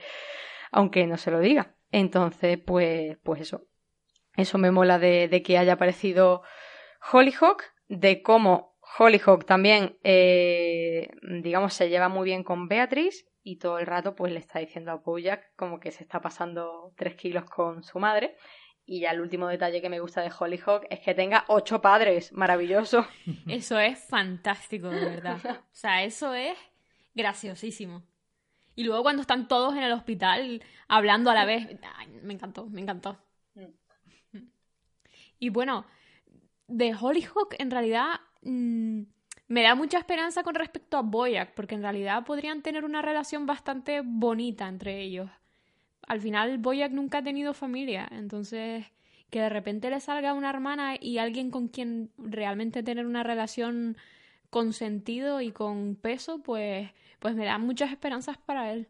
[0.70, 1.74] aunque no se lo diga.
[1.90, 3.66] Entonces, pues, pues eso.
[4.36, 6.42] Eso me mola de, que haya aparecido
[7.12, 11.08] Hollyhock, de cómo Hollyhock también, eh,
[11.42, 14.90] digamos, se lleva muy bien con Beatriz y todo el rato pues le está diciendo
[14.90, 18.36] a Bojack como que se está pasando tres kilos con su madre.
[18.84, 22.32] Y ya el último detalle que me gusta de Hollyhock es que tenga ocho padres.
[22.32, 23.06] Maravilloso.
[23.46, 25.38] Eso es fantástico, de verdad.
[25.44, 26.58] O sea, eso es
[27.14, 28.02] graciosísimo.
[28.74, 31.68] Y luego cuando están todos en el hospital hablando a la vez,
[32.22, 33.16] me encantó, me encantó.
[35.38, 35.86] Y bueno,
[36.66, 39.02] de Hollyhock en realidad mm,
[39.48, 43.46] me da mucha esperanza con respecto a Boyack, porque en realidad podrían tener una relación
[43.46, 45.30] bastante bonita entre ellos.
[46.06, 48.86] Al final, Boyack nunca ha tenido familia, entonces
[49.30, 53.96] que de repente le salga una hermana y alguien con quien realmente tener una relación
[54.50, 58.88] con sentido y con peso, pues, pues me da muchas esperanzas para él.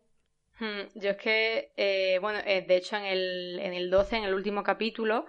[0.58, 4.24] Hmm, yo es que, eh, bueno, eh, de hecho en el, en el 12, en
[4.24, 5.26] el último capítulo,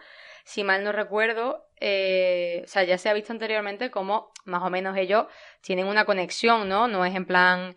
[0.47, 4.69] si mal no recuerdo, eh, o sea, ya se ha visto anteriormente como más o
[4.69, 5.25] menos ellos
[5.59, 6.87] tienen una conexión, ¿no?
[6.87, 7.75] No es en plan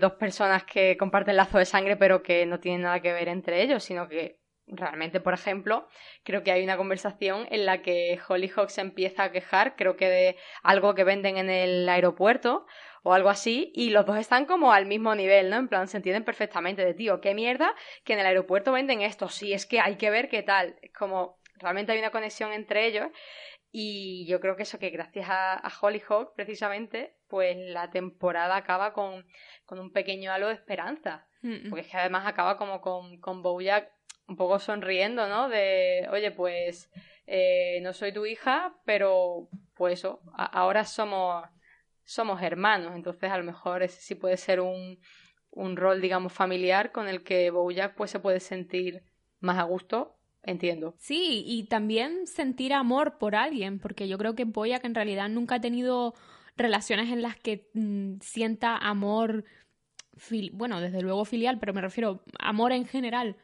[0.00, 3.62] dos personas que comparten lazo de sangre pero que no tienen nada que ver entre
[3.62, 4.38] ellos, sino que
[4.70, 5.88] realmente, por ejemplo,
[6.24, 10.08] creo que hay una conversación en la que Hollyhock se empieza a quejar, creo que
[10.08, 12.66] de algo que venden en el aeropuerto
[13.02, 15.56] o algo así, y los dos están como al mismo nivel, ¿no?
[15.56, 17.74] En plan, se entienden perfectamente de, tío, qué mierda
[18.04, 20.92] que en el aeropuerto venden esto, sí, es que hay que ver qué tal, es
[20.92, 23.08] como, realmente hay una conexión entre ellos,
[23.70, 29.26] y yo creo que eso, que gracias a, Hollyhock, precisamente, pues la temporada acaba con,
[29.66, 31.26] con un pequeño halo de esperanza,
[31.68, 33.90] porque es que además acaba como con, con Bojack
[34.26, 35.48] un poco sonriendo, ¿no?
[35.48, 36.90] De, oye, pues
[37.26, 41.46] eh, no soy tu hija, pero pues eso, ahora somos,
[42.04, 44.98] somos hermanos, entonces a lo mejor ese sí puede ser un,
[45.50, 49.02] un rol, digamos, familiar con el que Bojack pues se puede sentir
[49.40, 50.94] más a gusto entiendo.
[50.98, 55.56] Sí, y también sentir amor por alguien, porque yo creo que Boyack en realidad nunca
[55.56, 56.14] ha tenido
[56.56, 59.44] relaciones en las que mm, sienta amor,
[60.52, 63.36] bueno, desde luego filial, pero me refiero amor en general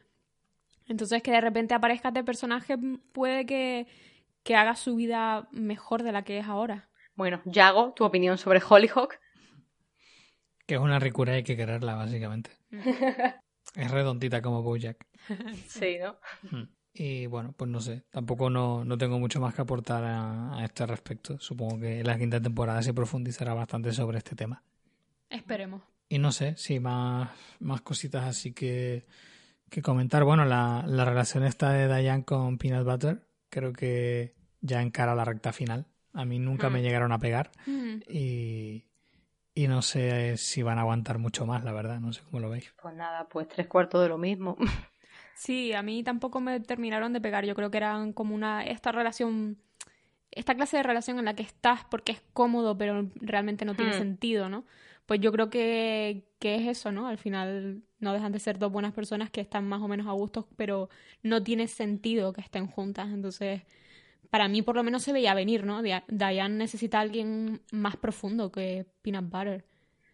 [0.87, 2.77] entonces que de repente aparezca este personaje
[3.11, 3.87] puede que,
[4.43, 6.89] que haga su vida mejor de la que es ahora.
[7.15, 9.15] Bueno, Yago, tu opinión sobre Hollyhock.
[10.67, 12.51] Que es una ricura y hay que quererla, básicamente.
[13.75, 15.05] es redondita como Bojack.
[15.67, 16.17] sí, ¿no?
[16.51, 16.69] Hmm.
[16.97, 20.63] Y bueno, pues no sé, tampoco no, no tengo mucho más que aportar a, a,
[20.63, 21.37] este respecto.
[21.39, 24.63] Supongo que en la quinta temporada se profundizará bastante sobre este tema.
[25.29, 25.81] Esperemos.
[26.07, 27.29] Y no sé, sí, más,
[27.59, 29.05] más cositas así que
[29.69, 30.23] que comentar.
[30.23, 35.25] Bueno, la, la relación esta de Diane con Peanut Butter, creo que ya encara la
[35.25, 35.85] recta final.
[36.13, 36.81] A mí nunca me mm.
[36.81, 38.03] llegaron a pegar mm.
[38.07, 38.85] y,
[39.53, 41.99] y no sé si van a aguantar mucho más, la verdad.
[41.99, 42.73] No sé cómo lo veis.
[42.81, 44.55] Pues nada, pues tres cuartos de lo mismo.
[45.35, 47.45] Sí, a mí tampoco me terminaron de pegar.
[47.45, 49.57] Yo creo que eran como una esta relación,
[50.31, 53.91] esta clase de relación en la que estás porque es cómodo, pero realmente no tiene
[53.91, 53.99] hmm.
[53.99, 54.65] sentido, ¿no?
[55.05, 57.07] Pues yo creo que, que es eso, ¿no?
[57.07, 60.13] Al final no dejan de ser dos buenas personas que están más o menos a
[60.13, 60.89] gustos, pero
[61.21, 63.09] no tiene sentido que estén juntas.
[63.09, 63.61] Entonces,
[64.29, 65.81] para mí por lo menos se veía venir, ¿no?
[65.81, 69.65] Diane necesita a alguien más profundo que Peanut Butter.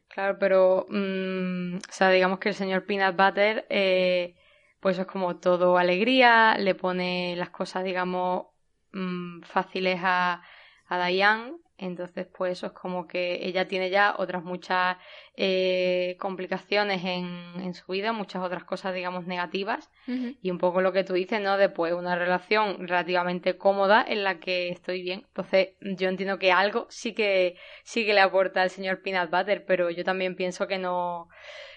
[0.08, 4.36] Claro, pero, mm, o sea, digamos que el señor Peanut Butter, eh,
[4.82, 8.48] pues es como todo alegría, le pone las cosas, digamos,
[8.92, 10.42] mm, fáciles a,
[10.88, 14.98] a Diane entonces, pues eso es como que ella tiene ya otras muchas
[15.36, 17.26] eh, complicaciones en,
[17.60, 19.90] en, su vida, muchas otras cosas, digamos, negativas.
[20.06, 21.58] Y un poco lo que tú dices, ¿no?
[21.58, 25.24] Después una relación relativamente cómoda en la que estoy bien.
[25.30, 29.66] Entonces, yo entiendo que algo sí que, sí que le aporta al señor Peanut Butter,
[29.66, 31.30] pero yo también pienso que no,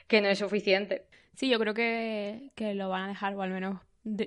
[0.06, 1.06] que no es suficiente.
[1.36, 3.80] Sí, yo creo que, que lo van a dejar, o al menos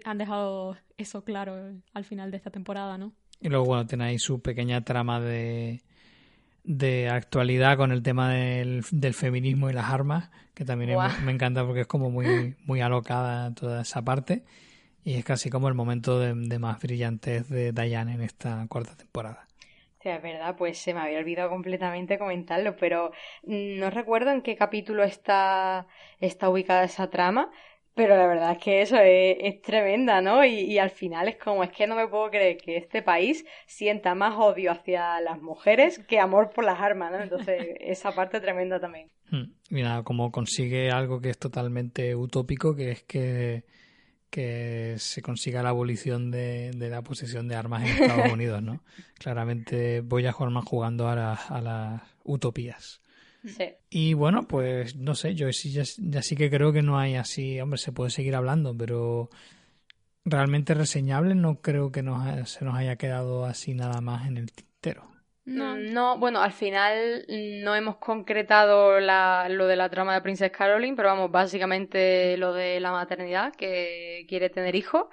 [0.05, 3.13] han dejado eso claro al final de esta temporada, ¿no?
[3.39, 5.83] Y luego, bueno, tenéis su pequeña trama de,
[6.63, 11.65] de actualidad con el tema del, del feminismo y las armas, que también me encanta
[11.65, 14.43] porque es como muy, muy alocada toda esa parte.
[15.03, 19.46] Y es casi como el momento de, más brillantez de Diane en esta cuarta temporada.
[20.15, 23.11] Es verdad, pues se me había olvidado completamente comentarlo, pero
[23.43, 25.87] no recuerdo en qué capítulo está,
[26.19, 27.51] está ubicada esa trama,
[27.97, 30.45] pero la verdad es que eso es, tremenda, ¿no?
[30.45, 34.13] Y, al final es como, es que no me puedo creer que este país sienta
[34.13, 37.19] más odio hacia las mujeres que amor por las armas, ¿no?
[37.19, 39.09] Entonces, esa parte tremenda también.
[39.71, 40.03] Mira, hmm.
[40.03, 43.63] como consigue algo que es totalmente utópico, que es que,
[44.37, 48.83] que se consiga la abolición de, la posesión de armas en Estados Unidos, ¿no?
[49.15, 53.01] Claramente voy a jugar más jugando a, a las utopías.
[53.89, 55.85] Y bueno, pues no sé, yo sí, ya,
[56.21, 59.31] sí que creo que no hay así, hombre, se puede seguir hablando, pero
[60.23, 64.51] realmente reseñable no creo que nos, se nos haya quedado así nada más en el
[64.51, 65.09] tintero.
[65.49, 70.51] No, no, bueno, al final no hemos concretado la, lo de la trama de Princess
[70.51, 75.05] Caroline, pero vamos, básicamente lo de la maternidad, que quiere tener hijos,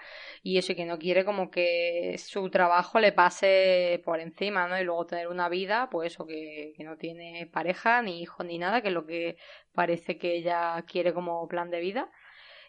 [0.43, 4.76] y eso, y que no quiere como que su trabajo le pase por encima, ¿no?
[4.78, 8.59] Y luego tener una vida, pues eso, que, que no tiene pareja, ni hijos, ni
[8.59, 9.37] nada, que es lo que
[9.72, 12.11] parece que ella quiere como plan de vida.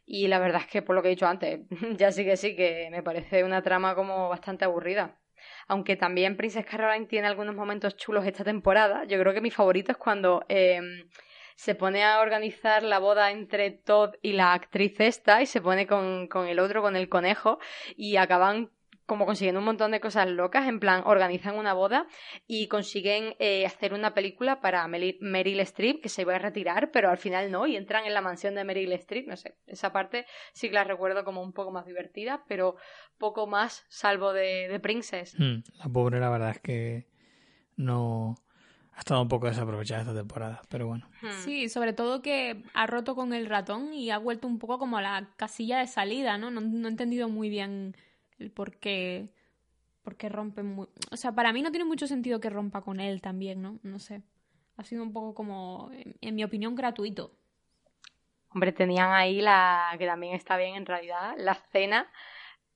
[0.06, 1.62] Y la verdad es que, por lo que he dicho antes,
[1.98, 5.18] ya sí que sí, que me parece una trama como bastante aburrida.
[5.68, 9.92] Aunque también Princess Caroline tiene algunos momentos chulos esta temporada, yo creo que mi favorito
[9.92, 11.06] es cuando eh,
[11.56, 15.88] se pone a organizar la boda entre Todd y la actriz esta y se pone
[15.88, 17.60] con, con el otro, con el conejo,
[17.96, 18.70] y acaban
[19.06, 22.08] como consiguiendo un montón de cosas locas, en plan, organizan una boda
[22.48, 27.10] y consiguen eh, hacer una película para Meryl Streep, que se iba a retirar, pero
[27.10, 30.26] al final no, y entran en la mansión de Meryl Streep, no sé, esa parte
[30.54, 32.76] sí que la recuerdo como un poco más divertida, pero
[33.18, 35.40] poco más salvo de, de Princess.
[35.40, 37.08] Mm, La pobre, la verdad es que
[37.78, 38.36] no
[38.94, 41.10] ha estado un poco desaprovechada esta temporada, pero bueno.
[41.22, 41.44] Hmm.
[41.44, 44.98] Sí, sobre todo que ha roto con el ratón y ha vuelto un poco como
[44.98, 46.50] a la casilla de salida, ¿no?
[46.50, 47.96] No, no he entendido muy bien
[48.40, 49.30] el por qué,
[50.04, 50.88] por qué rompe muy...
[51.12, 53.80] O sea, para mí no tiene mucho sentido que rompa con él también, ¿no?
[53.84, 54.22] No sé.
[54.78, 57.32] Ha sido un poco como, en, en mi opinión, gratuito.
[58.50, 62.10] Hombre, tenían ahí la, que también está bien en realidad, la cena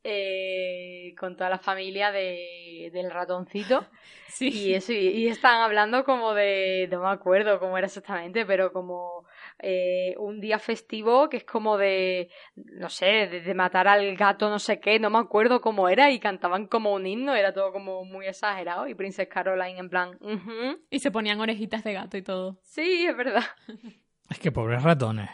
[0.04, 3.86] eh, con toda la familia de, del ratoncito.
[4.30, 4.50] Sí.
[4.50, 8.72] Y eso, y, y estaban hablando como de, no me acuerdo cómo era exactamente, pero
[8.72, 9.26] como
[9.62, 14.50] eh, un día festivo que es como de, no sé, de, de matar al gato
[14.50, 17.72] no sé qué, no me acuerdo cómo era, y cantaban como un himno, era todo
[17.72, 22.18] como muy exagerado, y Princess Caroline en plan, "Ujú, Y se ponían orejitas de gato
[22.18, 22.60] y todo.
[22.64, 23.44] sí, es verdad.
[24.30, 25.28] Es que pobres ratones.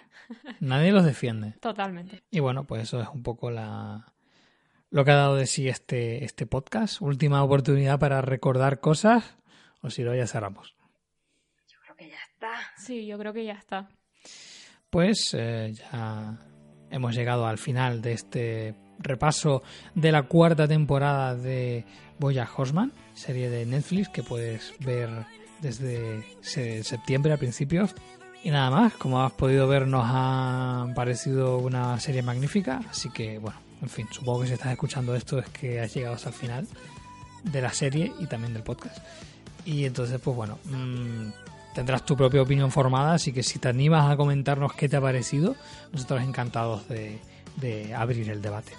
[0.61, 1.51] Nadie los defiende.
[1.59, 2.23] Totalmente.
[2.31, 4.05] Y bueno, pues eso es un poco la
[4.89, 7.01] lo que ha dado de sí este, este podcast.
[7.01, 9.37] Última oportunidad para recordar cosas.
[9.81, 10.77] O si no, ya cerramos.
[11.67, 12.53] Yo creo que ya está.
[12.77, 13.89] Sí, yo creo que ya está.
[14.95, 16.37] Pues ya
[16.89, 19.61] hemos llegado al final de este repaso
[19.93, 21.83] de la cuarta temporada de
[22.17, 25.09] Boya Horseman, serie de Netflix que puedes ver
[25.59, 27.93] desde se- septiembre a principios.
[28.41, 32.79] Y nada más, como has podido ver, nos ha parecido una serie magnífica.
[32.89, 36.15] Así que, bueno, en fin, supongo que si estás escuchando esto es que has llegado
[36.15, 36.67] hasta el final
[37.43, 38.99] de la serie y también del podcast.
[39.65, 41.31] Y entonces, pues bueno, mm,
[41.75, 45.01] tendrás tu propia opinión formada, así que si te animas a comentarnos qué te ha
[45.01, 45.55] parecido,
[45.91, 47.19] nosotros encantados de,
[47.57, 48.71] de abrir el debate.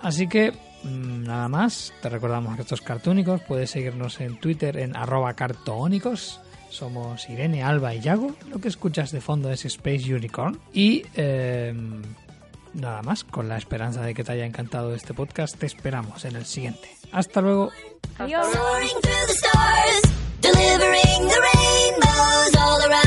[0.00, 0.50] Así que
[0.82, 6.40] mm, nada más, te recordamos que estos cartúnicos puedes seguirnos en Twitter en arroba cartónicos.
[6.70, 8.34] Somos Irene, Alba y Yago.
[8.48, 10.58] Lo que escuchas de fondo es Space Unicorn.
[10.72, 11.74] Y eh,
[12.72, 16.36] nada más, con la esperanza de que te haya encantado este podcast, te esperamos en
[16.36, 16.88] el siguiente.
[17.12, 17.70] Hasta luego.
[18.18, 18.46] Adiós.
[20.42, 23.01] delivering the rainbows all around.